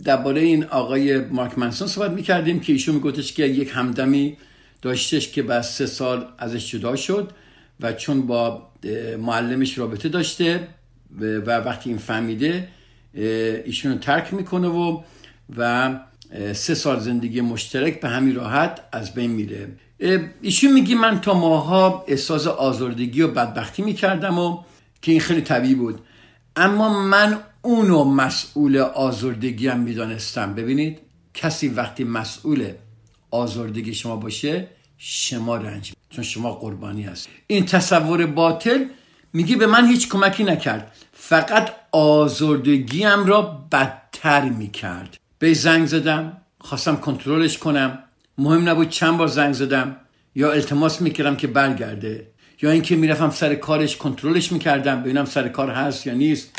درباره 0.04 0.42
این 0.42 0.64
آقای 0.64 1.20
مارک 1.20 1.60
منسون 1.60 1.88
صحبت 1.88 2.12
می‌کردیم 2.12 2.60
که 2.60 2.74
ایشون 2.74 2.96
میگفتش 2.96 3.34
که 3.34 3.44
یک 3.44 3.72
همدمی 3.74 4.38
داشتش 4.82 5.32
که 5.32 5.44
بعد 5.44 5.62
سه 5.62 5.86
سال 5.86 6.26
ازش 6.38 6.72
جدا 6.72 6.96
شد 6.96 7.32
و 7.80 7.94
چون 7.94 8.28
با 8.28 8.68
معلمش 9.20 9.78
رابطه 9.78 10.10
داشته 10.10 10.68
و 11.20 11.58
وقتی 11.58 11.90
این 11.90 12.00
فهمیده 12.00 12.68
ایشون 13.66 13.92
رو 13.92 13.98
ترک 13.98 14.34
می‌کنه 14.34 14.68
و 14.68 15.02
و 15.58 16.00
سه 16.54 16.76
سال 16.76 17.00
زندگی 17.00 17.42
مشترک 17.42 18.02
به 18.02 18.10
همین 18.10 18.36
راحت 18.36 18.80
از 18.92 19.14
بین 19.14 19.32
میره. 19.32 19.68
ایشون 20.42 20.74
میگی 20.74 20.96
من 20.96 21.22
تا 21.22 21.34
ماها 21.34 22.06
احساس 22.08 22.48
آزردگی 22.48 23.22
و 23.22 23.28
بدبختی 23.28 23.82
می‌کردم 23.82 24.40
و 24.40 24.58
که 25.02 25.12
این 25.12 25.22
خیلی 25.22 25.42
طبیعی 25.42 25.76
بود. 25.76 26.00
اما 26.56 27.04
من 27.04 27.40
اونو 27.62 28.04
مسئول 28.04 28.78
آزردگی 28.78 29.68
هم 29.68 29.80
می‌دانستم. 29.80 30.54
ببینید 30.54 31.00
کسی 31.34 31.68
وقتی 31.68 32.04
مسئول 32.04 32.72
آزردگی 33.32 33.94
شما 33.94 34.16
باشه 34.16 34.68
شما 34.98 35.58
رنج 35.58 35.94
چون 36.10 36.24
شما 36.24 36.52
قربانی 36.52 37.04
هست 37.04 37.30
این 37.48 37.66
تصور 37.66 38.26
باطل 38.26 38.86
میگه 39.34 39.56
به 39.56 39.68
من 39.68 39.88
هیچ 39.88 40.10
کمکی 40.10 40.44
نکرد. 40.44 40.96
فقط 41.14 41.72
آزردگیم 41.92 43.26
را 43.26 43.42
بدتر 43.72 44.50
می‌کرد. 44.50 45.18
به 45.40 45.54
زنگ 45.54 45.86
زدم 45.86 46.38
خواستم 46.60 46.96
کنترلش 46.96 47.58
کنم. 47.58 48.00
مهم 48.38 48.70
نبود 48.70 48.90
چند 48.90 49.18
بار 49.18 49.28
زنگ 49.28 49.54
زدم 49.54 49.96
یا 50.36 50.52
التماس 50.52 51.02
می‌کردم 51.02 51.36
که 51.36 51.48
برگرده. 51.48 52.28
یا 52.62 52.72
اینکه 52.72 52.96
می‌رفتم 52.96 53.30
سر 53.30 53.56
کارش 53.56 53.98
کنترلش 53.98 54.52
می‌کردم 54.52 55.02
ببینم 55.02 55.26
سر 55.26 55.50
کار 55.50 55.70
هست 55.70 56.08
یا 56.08 56.14
نیست. 56.14 56.50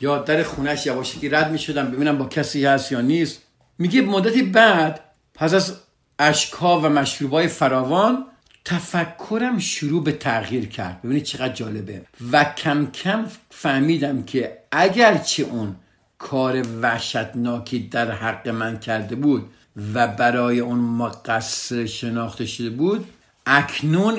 یا 0.00 0.18
در 0.18 0.42
خونش 0.42 0.86
یواشکی 0.86 1.28
رد 1.28 1.52
می‌شدم 1.52 1.90
ببینم 1.90 2.18
با 2.18 2.24
کسی 2.24 2.66
هست 2.66 2.92
یا 2.92 3.00
نیست. 3.00 3.42
میگه 3.78 4.02
مدتی 4.02 4.42
بعد 4.42 5.00
پس 5.34 5.54
از 5.54 5.76
اشکا 6.18 6.80
و 6.80 6.88
مشروبای 6.88 7.48
فراوان 7.48 8.24
تفکرم 8.64 9.58
شروع 9.58 10.04
به 10.04 10.12
تغییر 10.12 10.66
کرد. 10.66 11.02
ببینید 11.02 11.22
چقدر 11.22 11.52
جالبه. 11.52 12.02
و 12.32 12.44
کم 12.44 12.86
کم 12.86 13.26
فهمیدم 13.50 14.22
که 14.22 14.58
اگرچه 14.72 15.42
اون 15.42 15.76
کار 16.18 16.62
وحشتناکی 16.82 17.78
در 17.78 18.10
حق 18.10 18.48
من 18.48 18.78
کرده 18.78 19.14
بود 19.14 19.50
و 19.94 20.08
برای 20.08 20.60
اون 20.60 20.78
مقصر 20.78 21.86
شناخته 21.86 22.46
شده 22.46 22.70
بود 22.70 23.08
اکنون 23.46 24.18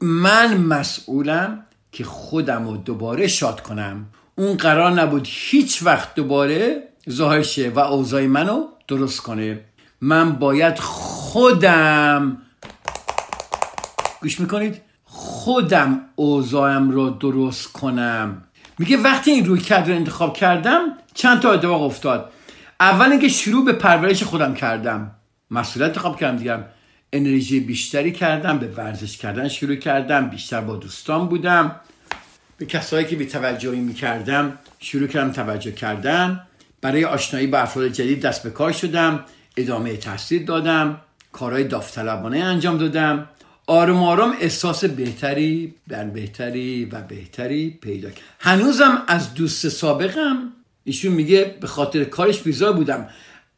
من 0.00 0.56
مسئولم 0.56 1.64
که 1.92 2.04
خودم 2.04 2.68
رو 2.68 2.76
دوباره 2.76 3.26
شاد 3.26 3.60
کنم. 3.60 4.06
اون 4.34 4.56
قرار 4.56 4.90
نبود 4.90 5.28
هیچ 5.30 5.82
وقت 5.82 6.14
دوباره 6.14 6.82
ظاهر 7.10 7.70
و 7.74 7.78
اوضاع 7.78 8.26
منو 8.26 8.64
درست 8.88 9.20
کنه. 9.20 9.60
من 10.00 10.32
باید 10.32 10.78
خودم 10.78 12.38
گوش 14.22 14.40
می‌کنید؟ 14.40 14.80
خودم 15.04 16.00
اوضاعم 16.16 16.90
رو 16.90 17.10
درست 17.10 17.72
کنم. 17.72 18.42
میگه 18.78 18.96
وقتی 18.96 19.30
این 19.30 19.46
روی 19.46 19.60
کرد 19.60 19.88
رو 19.88 19.94
انتخاب 19.94 20.36
کردم 20.36 20.80
چند 21.14 21.40
تا 21.40 21.52
اتفاق 21.52 21.82
افتاد. 21.82 22.30
اول 22.80 23.10
اینکه 23.10 23.28
شروع 23.28 23.64
به 23.64 23.72
پرورش 23.72 24.22
خودم 24.22 24.54
کردم. 24.54 25.10
مسئولیت 25.50 25.88
انتخاب 25.88 26.20
کردم 26.20 26.36
دیگم 26.36 26.60
انرژی 27.14 27.60
بیشتری 27.60 28.12
کردم 28.12 28.58
به 28.58 28.66
ورزش 28.66 29.16
کردن 29.16 29.48
شروع 29.48 29.74
کردم 29.74 30.30
بیشتر 30.30 30.60
با 30.60 30.76
دوستان 30.76 31.28
بودم. 31.28 31.80
به 32.58 32.66
کسایی 32.66 33.06
که 33.06 33.16
بی 33.16 33.26
توجهی 33.26 33.80
می‌کردم 33.80 34.58
شروع 34.78 35.06
کردم 35.08 35.32
توجه 35.32 35.72
کردن. 35.72 36.40
برای 36.80 37.04
آشنایی 37.04 37.46
با 37.46 37.58
افراد 37.58 37.88
جدید 37.88 38.20
دست 38.20 38.42
به 38.42 38.50
کار 38.50 38.72
شدم 38.72 39.24
ادامه 39.56 39.96
تحصیل 39.96 40.44
دادم 40.44 41.00
کارهای 41.32 41.64
داوطلبانه 41.64 42.38
انجام 42.38 42.78
دادم. 42.78 43.28
آرام 43.66 44.02
آرام 44.02 44.34
احساس 44.40 44.84
بهتری 44.84 45.74
در 45.88 46.04
بهتری 46.04 46.84
و 46.84 47.00
بهتری 47.00 47.70
پیدا 47.70 48.10
کرد 48.10 48.24
هنوزم 48.38 49.02
از 49.08 49.34
دوست 49.34 49.68
سابقم. 49.68 50.52
ایشون 50.84 51.12
میگه 51.12 51.56
به 51.60 51.66
خاطر 51.66 52.04
کارش 52.04 52.40
بیزار 52.40 52.72
بودم. 52.72 53.08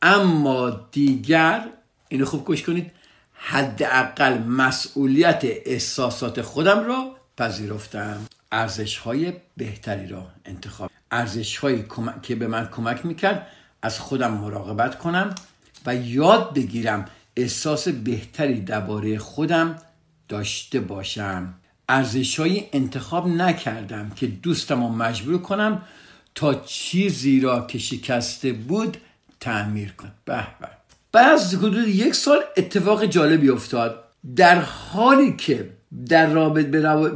اما 0.02 0.80
دیگر 0.92 1.64
اینو 2.08 2.24
خوب 2.24 2.44
گوش 2.44 2.62
کنید. 2.62 2.95
حداقل 3.48 4.38
مسئولیت 4.38 5.40
احساسات 5.44 6.42
خودم 6.42 6.84
را 6.84 7.16
پذیرفتم. 7.38 8.26
ارزش 8.52 8.98
های 8.98 9.32
بهتری 9.56 10.06
را 10.06 10.26
انتخاب 10.44 10.90
ارزش 11.10 11.56
هایی 11.56 11.84
که 12.22 12.34
به 12.34 12.46
من 12.46 12.68
کمک 12.72 13.06
می‌کرد 13.06 13.46
از 13.82 14.00
خودم 14.00 14.32
مراقبت 14.32 14.98
کنم 14.98 15.34
و 15.86 15.94
یاد 15.96 16.54
بگیرم 16.54 17.04
احساس 17.36 17.88
بهتری 17.88 18.60
درباره 18.60 19.18
خودم 19.18 19.76
داشته 20.28 20.80
باشم. 20.80 21.54
ارزشهایی 21.88 22.68
انتخاب 22.72 23.28
نکردم 23.28 24.10
که 24.10 24.26
دوستم 24.26 24.82
رو 24.82 24.88
مجبور 24.88 25.38
کنم 25.38 25.82
تا 26.34 26.54
چیزی 26.54 27.40
را 27.40 27.66
که 27.66 27.78
شکسته 27.78 28.52
بود 28.52 28.96
تعمیر 29.40 29.92
کنم. 29.92 30.12
به. 30.24 30.46
بعد 31.16 31.32
از 31.32 31.54
حدود 31.54 31.88
یک 31.88 32.14
سال 32.14 32.38
اتفاق 32.56 33.04
جالبی 33.04 33.50
افتاد. 33.50 34.04
در 34.36 34.58
حالی 34.60 35.36
که 35.36 35.70
در 36.08 36.26
رابط 36.30 36.66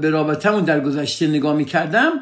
به 0.00 0.10
رابطمون 0.10 0.64
در 0.64 0.80
گذشته 0.80 1.26
نگاه 1.26 1.56
می 1.56 1.64
کردم 1.64 2.12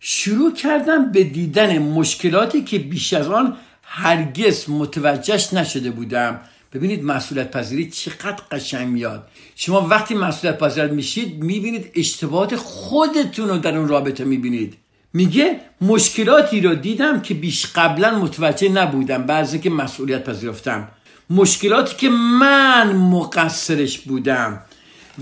شروع 0.00 0.52
کردم 0.54 1.12
به 1.12 1.24
دیدن 1.24 1.78
مشکلاتی 1.78 2.64
که 2.64 2.78
بیش 2.78 3.12
از 3.12 3.28
آن 3.28 3.56
هرگز 3.82 4.70
متوجهش 4.70 5.52
نشده 5.52 5.90
بودم. 5.90 6.40
ببینید 6.72 7.04
مسئولیت 7.04 7.50
پذیری 7.50 7.90
چقدر 7.90 8.42
قشنگ 8.52 8.88
میاد. 8.88 9.28
شما 9.56 9.80
وقتی 9.80 10.14
مسئولیت 10.14 10.58
پذیر 10.58 10.86
میشید 10.86 11.42
می‌بینید 11.44 11.90
اشتباهات 11.94 12.56
خودتون 12.56 13.48
رو 13.48 13.58
در 13.58 13.76
اون 13.76 13.88
رابطه 13.88 14.24
می‌بینید. 14.24 14.74
میگه 15.12 15.60
مشکلاتی 15.80 16.60
رو 16.60 16.74
دیدم 16.74 17.20
که 17.20 17.34
بیش 17.34 17.66
قبلا 17.66 18.18
متوجه 18.18 18.68
نبودم. 18.68 19.22
بعضی 19.22 19.58
که 19.58 19.70
مسئولیت 19.70 20.24
پذیرفتم. 20.24 20.88
مشکلاتی 21.30 21.96
که 21.96 22.08
من 22.10 22.92
مقصرش 22.92 23.98
بودم 23.98 24.60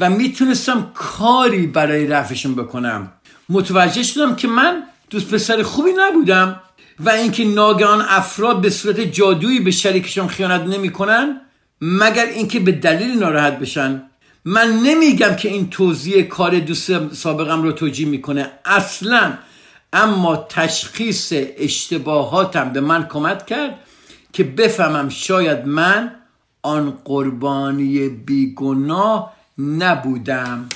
و 0.00 0.10
می‌تونستم 0.10 0.90
کاری 0.94 1.66
برای 1.66 2.06
رفعشون 2.06 2.54
بکنم. 2.54 3.12
متوجه 3.48 4.02
شدم 4.02 4.36
که 4.36 4.48
من 4.48 4.82
دوست 5.10 5.34
پسر 5.34 5.62
خوبی 5.62 5.90
نبودم 5.96 6.60
و 7.00 7.10
اینکه 7.10 7.44
ناگهان 7.44 8.04
افراد 8.08 8.60
به 8.60 8.70
صورت 8.70 9.00
جادویی 9.00 9.60
به 9.60 9.70
شریکشون 9.70 10.28
خیانت 10.28 10.60
نمی‌کنن 10.60 11.40
مگر 11.80 12.26
اینکه 12.26 12.60
به 12.60 12.72
دلیل 12.72 13.18
ناراحت 13.18 13.58
بشن. 13.58 14.02
من 14.44 14.72
نمیگم 14.72 15.36
که 15.36 15.48
این 15.48 15.70
توضیح 15.70 16.22
کار 16.22 16.58
دوست 16.58 17.14
سابقم 17.14 17.62
رو 17.62 17.72
توجیه 17.72 18.08
می‌کنه. 18.08 18.50
اصلا 18.64 19.32
اما 19.92 20.36
تشخیص 20.36 21.32
اشتباهاتم 21.58 22.72
به 22.72 22.80
من 22.80 23.08
کمک 23.08 23.46
کرد 23.46 23.78
که 24.36 24.44
بفهمم 24.44 25.08
شاید 25.08 25.66
من 25.66 26.12
آن 26.62 26.98
قربانی 27.04 28.08
بیگناه 28.08 29.32
نبودم 29.58 30.68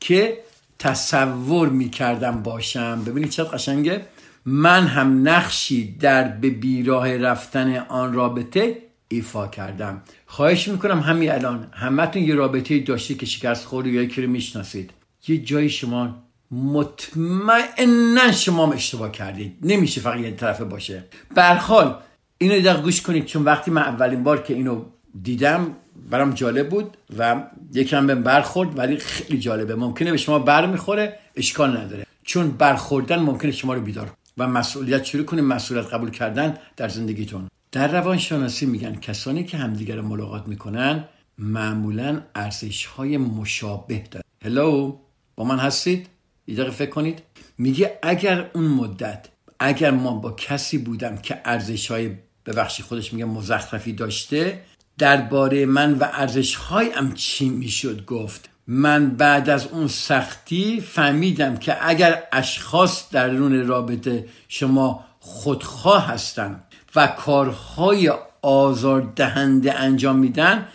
که 0.00 0.38
تصور 0.78 1.68
می‌کردم 1.68 2.42
باشم. 2.42 3.04
ببینید 3.04 3.30
چقدر 3.30 3.50
قشنگه. 3.50 4.06
من 4.44 4.86
هم 4.86 5.28
نقشی 5.28 5.96
در 6.00 6.28
به 6.28 6.50
بیراه 6.50 7.16
رفتن 7.16 7.76
آن 7.76 8.12
رابطه 8.12 8.78
ایفا 9.08 9.46
کردم. 9.46 10.02
خواهش 10.26 10.68
می‌کنم 10.68 11.00
همین 11.00 11.32
الان 11.32 11.68
همتون 11.72 12.22
یه 12.22 12.34
رابطه 12.34 12.78
داشته 12.80 13.14
که 13.14 13.26
شکست 13.26 13.64
خوری 13.64 13.90
یا 13.90 14.02
یکی 14.02 14.22
رو 14.22 14.30
می‌شناسید. 14.30 14.90
یه 15.28 15.38
جایی 15.38 15.70
شما 15.70 16.22
مطمئنا 16.50 18.32
شما 18.32 18.72
اشتباه 18.72 19.12
کردید. 19.12 19.56
نمیشه 19.62 20.00
فقط 20.00 20.20
یه 20.20 20.30
طرفه 20.30 20.64
باشه. 20.64 21.04
برحال 21.34 21.98
اینو 22.38 22.60
دقیق 22.60 22.82
گوش 22.82 23.02
کنید 23.02 23.24
چون 23.24 23.42
وقتی 23.44 23.70
من 23.70 23.82
اولین 23.82 24.22
بار 24.22 24.42
که 24.42 24.54
اینو 24.54 24.84
دیدم 25.22 25.76
برام 26.10 26.30
جالب 26.30 26.68
بود 26.68 26.96
و 27.18 27.42
یکم 27.72 28.06
بهم 28.06 28.22
برخورد 28.22 28.78
ولی 28.78 28.96
خیلی 28.96 29.38
جالبه. 29.38 29.74
ممکنه 29.74 30.10
به 30.10 30.16
شما 30.16 30.38
بر 30.38 30.66
می‌خوره 30.66 31.18
اشکال 31.36 31.76
نداره. 31.76 32.06
چون 32.22 32.50
برخوردن 32.50 33.18
ممکنه 33.18 33.52
شما 33.52 33.74
رو 33.74 33.80
بیدار 33.80 34.12
و 34.38 34.48
مسئولیت 34.48 35.04
شروع 35.04 35.24
کنید 35.24 35.44
مسئولیت 35.44 35.86
قبول 35.86 36.10
کردن 36.10 36.58
در 36.76 36.88
زندگیتون. 36.88 37.48
در 37.72 37.92
روانشناسی 37.92 38.66
میگن 38.66 38.94
کسانی 38.94 39.44
که 39.44 39.56
همدیگر 39.56 40.00
ملاقات 40.00 40.48
می‌کنن 40.48 41.04
معمولا 41.38 42.20
ارزش 42.34 42.86
های 42.86 43.16
مشابه 43.16 44.02
دارن. 44.10 44.24
هلو 44.44 44.96
با 45.36 45.44
من 45.44 45.58
هستید؟ 45.58 46.06
یه 46.46 46.70
فکر 46.70 46.90
کنید. 46.90 47.22
میگه 47.58 47.98
اگر 48.02 48.50
اون 48.54 48.64
مدت 48.64 49.28
اگر 49.58 49.90
ما 49.90 50.14
با 50.14 50.32
کسی 50.32 50.78
بودم 50.78 51.16
که 51.16 51.40
ارزش 51.44 51.90
های 51.90 52.10
به 52.46 52.52
بخشی 52.52 52.82
خودش 52.82 53.12
میگه 53.12 53.24
مزخرفی 53.24 53.92
داشته. 53.92 54.62
درباره 54.98 55.66
من 55.66 55.92
و 55.92 56.08
ارزش 56.12 56.54
هایم 56.54 57.12
چی 57.14 57.48
می‌شد 57.48 58.04
گفت؟ 58.04 58.48
من 58.66 59.10
بعد 59.10 59.50
از 59.50 59.66
اون 59.66 59.88
سختی 59.88 60.80
فهمیدم 60.80 61.56
که 61.56 61.88
اگر 61.88 62.22
اشخاص 62.32 63.10
در 63.10 63.28
درون 63.28 63.66
رابطه 63.66 64.28
شما 64.48 65.04
خودخواه 65.20 66.06
هستند 66.06 66.64
و 66.96 67.06
کارهای 67.06 68.12
آزار 68.42 69.12
دهنده 69.16 69.74
انجام 69.74 70.18
میدن 70.18 70.68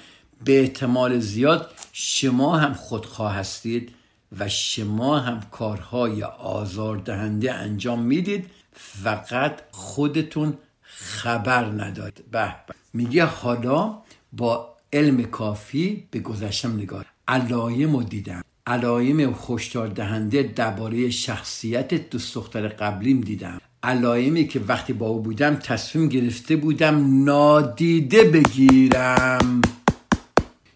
به 0.45 0.59
احتمال 0.59 1.19
زیاد 1.19 1.71
شما 1.93 2.57
هم 2.57 2.73
خودخواه 2.73 3.35
هستید 3.35 3.91
و 4.39 4.49
شما 4.49 5.19
هم 5.19 5.41
کارهای 5.51 6.23
آزار 6.23 6.97
دهنده 6.97 7.53
انجام 7.53 8.01
می‌دید. 8.01 8.45
فقط 8.73 9.61
خودتون 9.71 10.57
خبر 11.01 11.65
ندارید 11.65 12.23
به 12.31 12.55
میگه 12.93 13.25
حالا 13.25 13.97
با 14.33 14.75
علم 14.93 15.23
کافی 15.23 16.03
به 16.11 16.19
گذشتم 16.19 16.73
نگاه. 16.73 17.05
علایم 17.27 17.95
رو 17.95 18.03
دیدم. 18.03 18.43
علایم 18.67 19.35
هشدار 19.49 19.87
دهنده 19.87 20.43
درباره 20.43 21.09
شخصیت 21.09 22.09
دوست 22.09 22.35
دختر 22.35 22.67
قبلیم 22.67 23.21
دیدم. 23.21 23.61
علایمی 23.83 24.47
که 24.47 24.59
وقتی 24.59 24.93
با 24.93 25.07
او 25.07 25.21
بودم 25.21 25.55
تصمیم 25.55 26.09
گرفته 26.09 26.55
بودم 26.55 27.23
نادیده 27.23 28.23
بگیرم. 28.23 29.61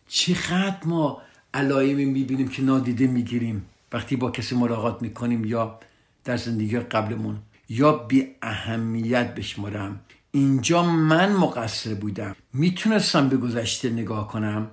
چقدر 0.08 0.86
ما 0.86 1.22
علایمی 1.54 2.06
می‌بینیم 2.06 2.48
که 2.48 2.62
نادیده 2.62 3.08
می‌گیریم؟ 3.08 3.66
وقتی 3.94 4.16
با 4.16 4.32
کسی 4.32 4.56
ملاقات 4.56 5.02
می‌کنیم 5.02 5.46
یا 5.46 5.80
در 6.24 6.38
زندگی 6.38 6.80
قبلمون 6.80 7.38
یا 7.70 7.92
بی 7.92 8.28
اهمیت 8.42 9.36
بشمارم. 9.36 10.00
اینجا 10.36 10.84
من 10.84 11.34
مقصر 11.34 11.94
بودم. 11.94 12.36
می‌تونستم 12.54 13.30
به 13.30 13.38
گذشته 13.38 13.90
نگاه 13.90 14.28
کنم 14.28 14.68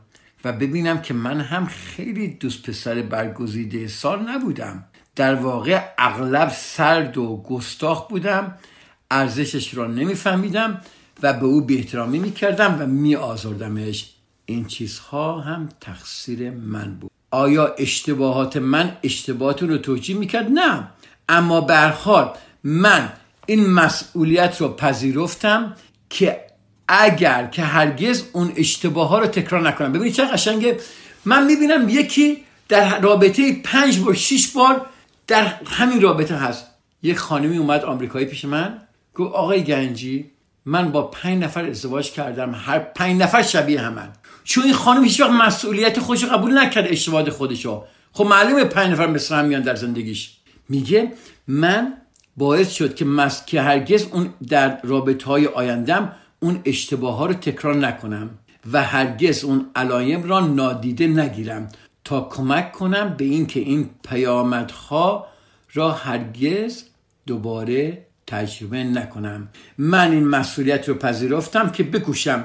و 0.45 0.53
ببینم 0.53 1.03
که 1.03 1.15
من 1.15 1.41
هم 1.41 1.67
خیلی 1.67 2.29
دوست 2.29 2.63
پسر 2.63 3.03
برگزیده 3.03 3.89
سال 3.89 4.29
نبودم. 4.29 4.85
در 5.17 5.35
واقع 5.35 5.81
اغلب 5.99 6.53
سرد 6.57 7.19
و 7.19 7.43
گستاخ 7.49 8.09
بودم 8.09 8.59
ارزشش 9.11 9.75
را 9.75 9.87
نمیفهمیدم 9.87 10.81
و 11.23 11.33
به 11.33 11.47
او 11.47 11.61
بیحترامی 11.61 12.19
می‌کردم 12.19 12.77
و 12.81 12.87
میآزردمش. 12.87 14.13
این 14.47 14.65
چیزها 14.65 15.41
هم 15.41 15.69
تقصیر 15.81 16.51
من 16.51 16.95
بود. 16.95 17.11
آیا 17.31 17.75
اشتباهات 17.79 18.57
من 18.57 18.97
اشتباهات 19.03 19.63
رو 19.63 19.79
توجیه 19.79 20.17
می‌کرد؟ 20.17 20.51
نه. 20.51 20.89
اما 21.29 21.61
برحال 21.61 22.31
من 22.65 23.13
این 23.47 23.71
مسئولیت 23.71 24.61
رو 24.61 24.69
پذیرفتم 24.75 25.77
که 26.11 26.41
اگر 26.89 27.47
که 27.47 27.63
هرگز 27.63 28.25
اون 28.33 28.53
اشتباه 28.57 29.09
ها 29.09 29.19
رو 29.19 29.27
تکرار 29.27 29.69
نکنم. 29.69 29.93
ببینید 29.93 30.15
چه 30.15 30.25
قشنگه. 30.25 30.77
من 31.25 31.47
می‌بینم 31.47 31.89
یکی 31.89 32.45
در 32.69 33.01
رابطه 33.01 33.53
پنج 33.65 33.99
بار 33.99 34.15
شیش 34.15 34.53
بار 34.53 34.87
در 35.27 35.55
همین 35.67 36.01
رابطه 36.01 36.37
هست. 36.37 36.67
یک 37.03 37.19
خانمی 37.19 37.57
اومد 37.57 37.85
آمریکایی 37.85 38.27
پیش 38.27 38.45
من 38.45 38.83
گفت 39.15 39.35
آقای 39.35 39.65
گنجی 39.65 40.31
من 40.65 40.93
با 40.93 41.03
پنج 41.03 41.43
نفر 41.43 41.65
ازدواج 41.65 42.11
کردم. 42.11 42.55
هر 42.55 42.79
پنج 42.79 43.23
نفر 43.23 43.43
شبیه 43.43 43.81
همن 43.81 44.09
چون 44.45 44.65
این 44.65 44.75
خانم 44.75 45.05
هیچ 45.05 45.21
وقت 45.21 45.31
مسئولیت 45.31 46.01
خودش 46.01 46.25
قبول 46.25 46.59
نکرد 46.59 46.87
اشتباه 46.89 47.31
خودشو. 47.31 47.85
خب 48.13 48.25
معلومه 48.25 48.65
پنج 48.65 48.93
نفر 48.93 49.07
مثل 49.07 49.35
هم 49.35 49.45
میان 49.45 49.63
در 49.63 49.75
زندگیش. 49.75 50.31
میگه 50.69 51.13
من 51.49 52.02
باعث 52.37 52.73
شد 52.73 52.95
که 52.95 53.05
مس... 53.05 53.47
که 53.47 53.63
هرگز 53.63 54.07
اون 54.13 54.35
در 54.49 54.81
رابطه 54.83 55.27
های 55.27 55.47
آیندم 55.47 56.13
اون 56.41 56.61
اشتباه 56.65 57.17
ها 57.17 57.27
رو 57.27 57.35
تکرار 57.35 57.75
نکنم 57.75 58.31
و 58.73 58.83
هرگز 58.83 59.45
اون 59.45 59.71
علایم 59.77 60.23
را 60.23 60.41
نادیده 60.41 61.07
نگیرم 61.07 61.69
تا 62.05 62.21
کمک 62.21 62.73
کنم 62.73 63.15
به 63.19 63.25
اینکه 63.25 63.61
این 63.61 63.91
پیامدها 64.09 65.27
را 65.73 65.93
هرگز 65.93 66.85
دوباره 67.27 68.07
تجربه 68.27 68.85
نکنم. 68.85 69.49
من 69.79 70.11
این 70.11 70.29
مسئولیت 70.29 70.89
رو 70.89 70.95
پذیرفتم 70.95 71.71
که 71.71 71.83
بکوشم 71.83 72.45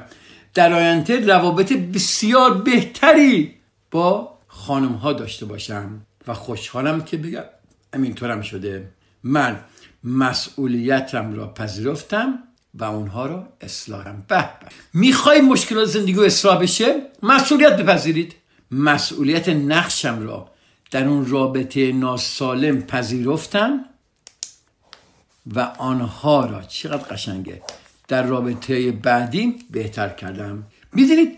در 0.54 0.73
آینده 0.73 1.26
روابط 1.26 1.73
بسیار 1.73 2.54
بهتری 2.54 3.54
با 3.91 4.38
خانم 4.47 4.93
ها 4.93 5.13
داشته 5.13 5.45
باشم 5.45 6.02
و 6.28 6.34
خوشحالم 6.34 7.02
که 7.02 7.17
بگم 7.17 7.43
همینطورم 7.93 8.41
شده. 8.41 8.88
من 9.23 9.60
مسئولیتم 10.03 11.33
را 11.33 11.53
پذیرفتم 11.53 12.39
و 12.73 12.83
اونها 12.83 13.25
رو 13.25 13.43
اصلاحم. 13.62 14.23
به 14.27 14.36
به. 14.36 14.67
می‌خوای 14.93 15.41
مشکلات 15.41 15.86
زندگی 15.86 16.25
اصلاح 16.25 16.62
بشه؟ 16.62 17.01
مسئولیت 17.23 17.77
بپذیرید. 17.77 18.36
مسئولیت 18.71 19.49
نقشم 19.49 20.27
را 20.27 20.51
در 20.91 21.05
اون 21.05 21.25
رابطه 21.25 21.91
ناسالم 21.91 22.81
پذیرفتم 22.81 23.86
و 25.55 25.60
آنها 25.60 26.45
را 26.45 26.62
چقدر 26.62 27.03
قشنگه 27.03 27.62
در 28.07 28.23
رابطه 28.23 28.91
بعدی 28.91 29.55
بهتر 29.71 30.10
کردم. 30.10 30.63
می‌دونید 30.93 31.38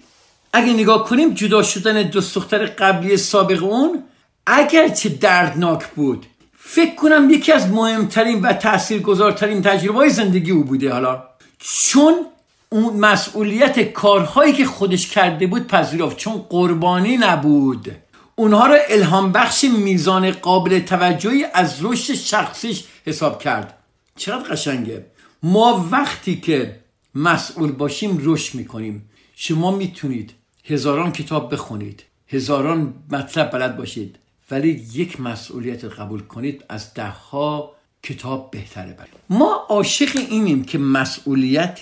اگه 0.54 0.74
نگاه 0.74 1.10
کنیم 1.10 1.34
جدا 1.34 1.63
شدن 1.63 2.02
دو 2.10 2.19
دختر 2.19 2.65
قبلی 2.65 3.17
سابق 3.17 3.63
اون 3.63 4.04
اگرچه 4.45 5.10
دردناک 5.10 5.88
بود 5.88 6.26
فکر 6.62 6.95
کنم 6.95 7.30
یکی 7.30 7.52
از 7.52 7.69
مهمترین 7.69 8.41
و 8.41 8.54
تاثیرگذارترین 8.54 9.62
تجربه 9.62 10.10
زندگی 10.10 10.52
او 10.52 10.63
بوده 10.63 10.93
حالا. 10.93 11.24
چون 11.60 12.13
اون 12.69 12.95
مسئولیت 12.95 13.93
کارهایی 13.93 14.54
که 14.54 14.65
خودش 14.65 15.08
کرده 15.08 15.48
بود 15.48 15.67
پذیرفت 15.67 16.17
چون 16.17 16.45
قربانی 16.50 17.17
نبود. 17.17 17.91
اونها 18.36 18.67
رو 18.67 18.78
الهام 18.89 19.32
بخش 19.32 19.63
میزان 19.63 20.32
قابل 20.32 20.80
توجهی 20.80 21.45
از 21.54 21.76
رشد 21.82 22.13
شخصیش 22.13 22.84
حساب 23.06 23.41
کرد. 23.41 23.78
چقدر 24.15 24.50
قشنگه. 24.50 25.06
ما 25.43 25.88
وقتی 25.91 26.36
که 26.36 26.80
مسئول 27.15 27.72
باشیم 27.72 28.22
رشد 28.24 28.56
می‌کنیم. 28.56 29.10
شما 29.36 29.72
می‌تونید 29.72 30.34
هزاران 30.65 31.12
کتاب 31.12 31.54
بخونید. 31.54 32.04
هزاران 32.28 32.93
مطلب 33.12 33.52
بلد 33.52 33.78
باشید. 33.78 34.15
ولی 34.52 34.86
یک 34.94 35.22
مسئولیت 35.22 35.86
قبول 35.86 36.22
کنید 36.22 36.66
از 36.70 36.94
ده 36.94 37.10
ها 37.10 37.76
کتاب 38.04 38.52
بهتره 38.52 38.94
برید 38.94 39.14
ما 39.30 39.66
عاشق 39.70 40.10
اینیم 40.16 40.64
که 40.64 40.78
مسئولیت 40.78 41.80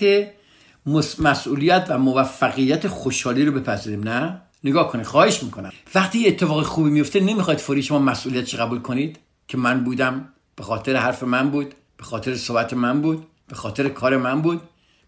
مسئولیت 1.18 1.86
و 1.88 1.98
موفقیت 1.98 2.88
خوشحالی 2.88 3.44
رو 3.44 3.52
بپذیریم 3.52 4.08
نه؟ 4.08 4.40
نگاه 4.64 4.92
کنید 4.92 5.06
خواهش 5.06 5.42
می‌کنم. 5.42 5.72
وقتی 5.94 6.28
اتفاق 6.28 6.62
خوبی 6.62 6.90
میفته 6.90 7.20
نمی‌خواید 7.20 7.58
فوری 7.58 7.82
شما 7.82 7.98
مسئولیتش 7.98 8.54
قبول 8.54 8.78
کنید؟ 8.80 9.18
که 9.48 9.58
من 9.58 9.84
بودم 9.84 10.28
به 10.56 10.62
خاطر 10.62 10.96
حرف 10.96 11.22
من 11.22 11.50
بود 11.50 11.74
به 11.96 12.04
خاطر 12.04 12.36
صحبت 12.36 12.74
من 12.74 13.02
بود 13.02 13.26
به 13.48 13.54
خاطر 13.54 13.88
کار 13.88 14.16
من 14.16 14.42
بود. 14.42 14.60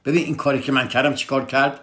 ببین 0.04 0.24
این 0.24 0.34
کاری 0.34 0.60
که 0.60 0.72
من 0.72 0.88
کردم 0.88 1.14
چیکار 1.14 1.46
کرد؟ 1.46 1.80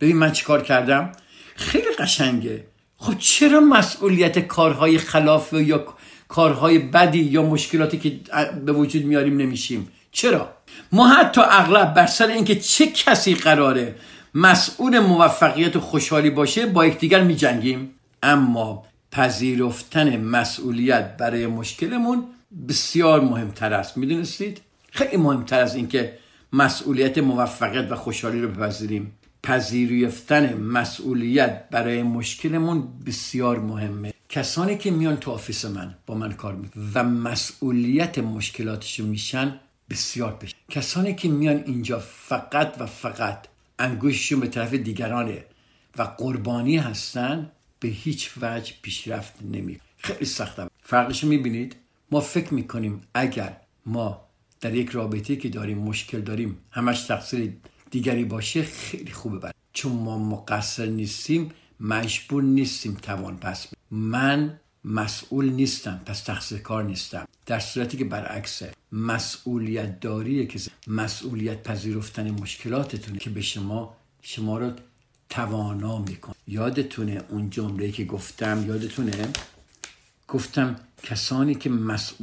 ببین 0.00 0.16
من 0.16 0.32
چیکار 0.32 0.62
کردم؟ 0.62 1.12
خیلی 1.56 1.94
قشنگه. 1.98 2.64
خب 3.02 3.18
چرا 3.18 3.60
مسئولیت 3.60 4.38
کارهای 4.38 4.98
خلاف 4.98 5.52
یا 5.52 5.84
کارهای 6.28 6.78
بدی 6.78 7.18
یا 7.18 7.42
مشکلاتی 7.42 7.98
که 7.98 8.20
به 8.66 8.72
وجود 8.72 9.04
میاریم 9.04 9.36
نمیشیم؟ 9.36 9.88
چرا؟ 10.12 10.52
ما 10.92 11.08
حتی 11.08 11.40
اغلب 11.50 11.94
بر 11.94 12.06
سر 12.06 12.26
اینکه 12.26 12.56
چه 12.56 12.86
کسی 12.86 13.34
قراره 13.34 13.94
مسئول 14.34 14.98
موفقیت 14.98 15.76
و 15.76 15.80
خوشحالی 15.80 16.30
باشه 16.30 16.66
با 16.66 16.86
یکدیگر 16.86 17.22
میجنگیم. 17.22 17.90
اما 18.22 18.84
پذیرفتن 19.12 20.16
مسئولیت 20.20 21.16
برای 21.16 21.46
مشکلمون 21.46 22.24
بسیار 22.68 23.20
مهمتر 23.20 23.72
است. 23.72 23.96
می‌دونستید؟ 23.96 24.60
خیلی 24.90 25.16
مهمتر 25.16 25.60
از 25.60 25.74
اینکه 25.74 26.18
مسئولیت 26.52 27.18
موفقیت 27.18 27.92
و 27.92 27.96
خوشحالی 27.96 28.40
رو 28.42 28.48
بپذیریم. 28.48 29.12
پذیرفتن 29.42 30.56
مسئولیت 30.56 31.68
برای 31.70 32.02
مشکلمون 32.02 32.88
بسیار 33.06 33.58
مهمه. 33.58 34.12
کسانی 34.28 34.76
که 34.76 34.90
میان 34.90 35.16
تو 35.16 35.30
آفیس 35.30 35.64
من 35.64 35.94
با 36.06 36.14
من 36.14 36.32
کار 36.32 36.54
می‌کنن 36.54 36.90
و 36.94 37.02
مسئولیت 37.04 38.18
مشکلاتشون 38.18 39.06
میشن 39.06 39.60
بسیار 39.90 40.32
بشه 40.32 40.54
کسانی 40.68 41.14
که 41.14 41.28
میان 41.28 41.62
اینجا 41.66 41.98
فقط 41.98 42.76
و 42.80 42.86
فقط 42.86 43.46
انگوششون 43.78 44.40
به 44.40 44.46
طرف 44.46 44.74
دیگرانه 44.74 45.44
و 45.98 46.02
قربانی 46.02 46.76
هستن 46.76 47.50
به 47.80 47.88
هیچ 47.88 48.30
وجه 48.42 48.72
پیشرفت 48.82 49.32
نمی 49.42 49.78
خیلی 49.98 50.24
سخته 50.24 50.66
فرقش 50.82 51.24
می‌بینید؟ 51.24 51.76
ما 52.10 52.20
فکر 52.20 52.54
می‌کنیم 52.54 53.00
اگر 53.14 53.56
ما 53.86 54.20
در 54.60 54.74
یک 54.74 54.90
رابطه 54.90 55.36
که 55.36 55.48
داریم 55.48 55.78
مشکل 55.78 56.20
داریم 56.20 56.58
همش 56.70 57.02
تقصیر 57.02 57.52
دیگری 57.92 58.24
باشه 58.24 58.62
خیلی 58.62 59.12
خوبه 59.12 59.38
بر 59.38 59.52
چون 59.72 59.92
ما 59.92 60.18
مقصر 60.18 60.86
نیستیم 60.86 61.50
مجبور 61.80 62.42
نیستیم 62.42 62.94
توان 62.94 63.36
پس. 63.36 63.66
من 63.90 64.60
مسئول 64.84 65.48
نیستم 65.48 66.00
پس 66.06 66.20
تقصیر 66.22 66.58
کار 66.58 66.84
نیستم. 66.84 67.28
در 67.46 67.60
صورتی 67.60 67.96
که 67.96 68.04
برعکسه 68.04 68.72
مسئولیت 68.92 70.00
داریه 70.00 70.46
که 70.46 70.60
مسئولیت 70.86 71.62
پذیرفتن 71.62 72.30
مشکلاتتونه 72.30 73.18
که 73.18 73.30
به 73.30 73.40
شما 73.40 73.96
شما 74.22 74.58
رو 74.58 74.70
توانا 75.28 75.98
میکن 75.98 76.32
یادتونه 76.48 77.22
اون 77.28 77.50
جمله 77.50 77.90
که 77.90 78.04
گفتم؟ 78.04 78.64
یادتونه؟ 78.66 79.28
گفتم 80.28 80.76
کسانی 81.02 81.54
که 81.54 81.70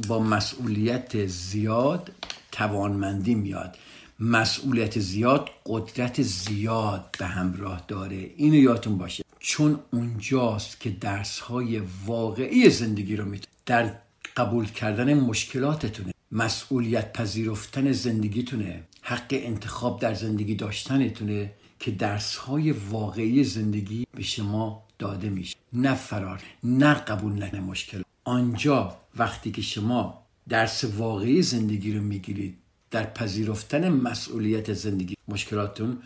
با 0.08 0.18
مسئولیت 0.18 1.26
زیاد 1.26 2.12
توانمندی 2.52 3.34
میاد. 3.34 3.76
مسئولیت 4.20 4.98
زیاد 4.98 5.50
قدرت 5.66 6.22
زیاد 6.22 7.16
به 7.18 7.26
همراه 7.26 7.84
داره. 7.88 8.30
اینو 8.36 8.56
یادتون 8.56 8.98
باشه. 8.98 9.24
چون 9.38 9.78
اونجاست 9.90 10.80
که 10.80 10.90
درس 10.90 11.38
های 11.38 11.82
واقعی 12.06 12.70
زندگی 12.70 13.16
رو 13.16 13.24
می‌تونه 13.24 13.52
در 13.66 13.94
قبول 14.36 14.66
کردن 14.66 15.14
مشکلاتتونه. 15.14 16.12
مسئولیت 16.32 17.12
پذیرفتن 17.12 17.92
زندگیتونه. 17.92 18.82
حق 19.02 19.26
انتخاب 19.30 20.00
در 20.00 20.14
زندگی 20.14 20.54
داشتنتونه 20.54 21.52
که 21.78 21.90
درس 21.90 22.36
های 22.36 22.72
واقعی 22.72 23.44
زندگی 23.44 24.06
به 24.14 24.22
شما 24.22 24.82
داده 24.98 25.30
میشه. 25.30 25.56
نه 25.72 25.94
فرار 25.94 26.42
نه 26.64 26.94
قبول 26.94 27.32
نه 27.32 27.60
مشکل. 27.60 28.02
آنجا 28.24 28.96
وقتی 29.16 29.50
که 29.50 29.62
شما 29.62 30.22
درس 30.48 30.84
واقعی 30.84 31.42
زندگی 31.42 31.92
رو 31.92 32.02
می‌گیرید 32.02 32.56
در 32.90 33.04
پذیرفتن 33.04 33.88
مسئولیت 33.88 34.72
زندگی 34.72 35.14
مشکلاتتون 35.28 35.98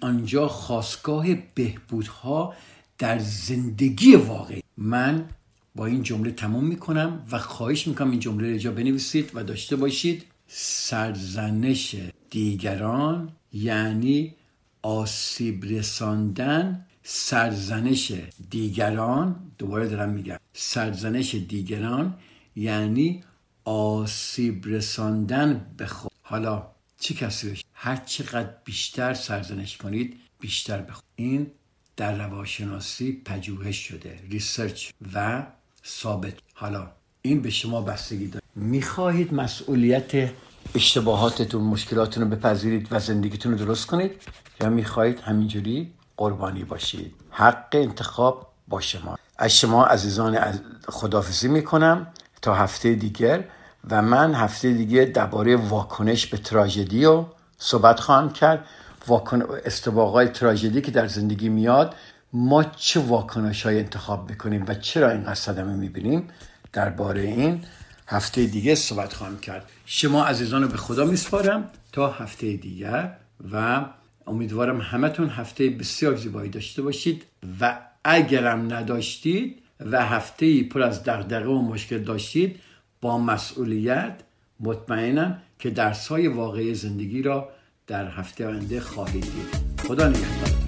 آنجا 0.00 0.48
خواستگاه 0.48 1.26
بهبودها 1.54 2.54
در 2.98 3.18
زندگی 3.18 4.16
واقعی. 4.16 4.62
من 4.76 5.28
با 5.74 5.86
این 5.86 6.02
جمله 6.02 6.30
تموم 6.30 6.64
می‌کنم 6.64 7.26
و 7.30 7.38
خواهش 7.38 7.86
می‌کنم 7.88 8.10
این 8.10 8.20
جمله 8.20 8.62
رو 8.62 8.72
بنویسید 8.72 9.30
و 9.34 9.42
داشته 9.42 9.76
باشید. 9.76 10.24
سرزنش 10.46 11.96
دیگران 12.30 13.32
یعنی 13.52 14.34
آسیب 14.82 15.64
رساندن 15.64 16.86
سرزنش 17.02 18.12
دیگران. 18.50 19.36
دوباره 19.58 19.88
دارم 19.88 20.08
میگم. 20.08 20.36
سرزنش 20.52 21.34
دیگران 21.34 22.14
یعنی 22.56 23.22
آسیب 23.68 24.66
رساندن 24.66 25.66
به 25.76 25.86
خود. 25.86 26.12
حالا 26.22 26.66
چه 27.00 27.14
کسی 27.14 27.50
بشه 27.50 27.64
هر 27.74 27.96
چقدر 27.96 28.50
بیشتر 28.64 29.14
سرزنش 29.14 29.76
کنید 29.76 30.20
بیشتر 30.40 30.78
بخود 30.82 31.04
این 31.16 31.50
در 31.96 32.18
روانشناسی 32.18 33.22
پژوهش 33.24 33.76
شده 33.76 34.18
ریسرچ 34.30 34.90
و 35.14 35.46
ثابت. 35.86 36.32
حالا 36.54 36.90
این 37.22 37.42
به 37.42 37.50
شما 37.50 37.80
بستگی 37.80 38.26
داره. 38.26 38.44
می‌خواهید 38.54 39.34
مسئولیت 39.34 40.30
اشتباهاتتون 40.74 41.62
مشکلاتتون 41.62 42.22
رو 42.22 42.36
بپذیرید 42.36 42.88
و 42.90 42.98
زندگیتون 43.00 43.52
رو 43.52 43.58
درست 43.58 43.86
کنید 43.86 44.12
یا 44.60 44.68
می‌خواهید 44.68 45.20
همینجوری 45.20 45.92
قربانی 46.16 46.64
باشید؟ 46.64 47.14
حق 47.30 47.68
انتخاب 47.72 48.52
با 48.68 48.80
شما. 48.80 49.18
از 49.38 49.58
شما 49.58 49.86
عزیزان 49.86 50.60
خدافزی 50.88 51.48
می‌کنم. 51.48 52.06
تا 52.42 52.54
هفته 52.54 52.94
دیگر 52.94 53.44
و 53.90 54.02
من 54.02 54.34
هفته 54.34 54.72
دیگه 54.72 55.04
درباره 55.04 55.56
واکنش 55.56 56.26
به 56.26 56.36
تراژدی 56.36 57.04
رو 57.04 57.26
صحبت 57.58 58.00
خواهم 58.00 58.32
کرد. 58.32 58.64
واکن... 59.06 59.42
استباقای 59.64 60.28
تراژدی 60.28 60.80
که 60.80 60.90
در 60.90 61.06
زندگی 61.06 61.48
میاد 61.48 61.94
ما 62.32 62.64
چه 62.64 63.00
واکنش 63.00 63.66
های 63.66 63.78
انتخاب 63.78 64.30
می‌کنیم 64.30 64.64
و 64.68 64.74
چرا 64.74 65.10
اینقدر 65.10 65.34
صدمه 65.34 65.74
می‌بینیم؟ 65.74 66.28
درباره 66.72 67.20
این 67.20 67.64
هفته 68.06 68.46
دیگه 68.46 68.74
صحبت 68.74 69.12
خواهم 69.12 69.38
کرد. 69.38 69.68
شما 69.86 70.24
عزیزان 70.24 70.62
رو 70.62 70.68
به 70.68 70.76
خدا 70.76 71.04
میسپارم 71.04 71.70
تا 71.92 72.10
هفته 72.10 72.52
دیگر 72.52 73.16
و 73.52 73.84
امیدوارم 74.26 74.80
همتون 74.80 75.28
هفته 75.28 75.68
بسیار 75.70 76.16
زیبایی 76.16 76.50
داشته 76.50 76.82
باشید 76.82 77.24
و 77.60 77.78
اگرم 78.04 78.72
نداشتید 78.72 79.62
و 79.80 80.06
هفته 80.06 80.62
پر 80.62 80.82
از 80.82 81.04
دغدغه 81.04 81.48
و 81.48 81.62
مشکل 81.62 81.98
داشتید 81.98 82.60
با 83.00 83.18
مسئولیت 83.18 84.20
مطمئنم 84.60 85.42
که 85.58 85.70
درس 85.70 86.08
های 86.08 86.28
واقعی 86.28 86.74
زندگی 86.74 87.22
را 87.22 87.48
در 87.86 88.08
هفته 88.08 88.46
آینده 88.46 88.80
خواهید 88.80 89.22
دید. 89.22 89.82
خدا 89.88 90.08
نگهدار. 90.08 90.67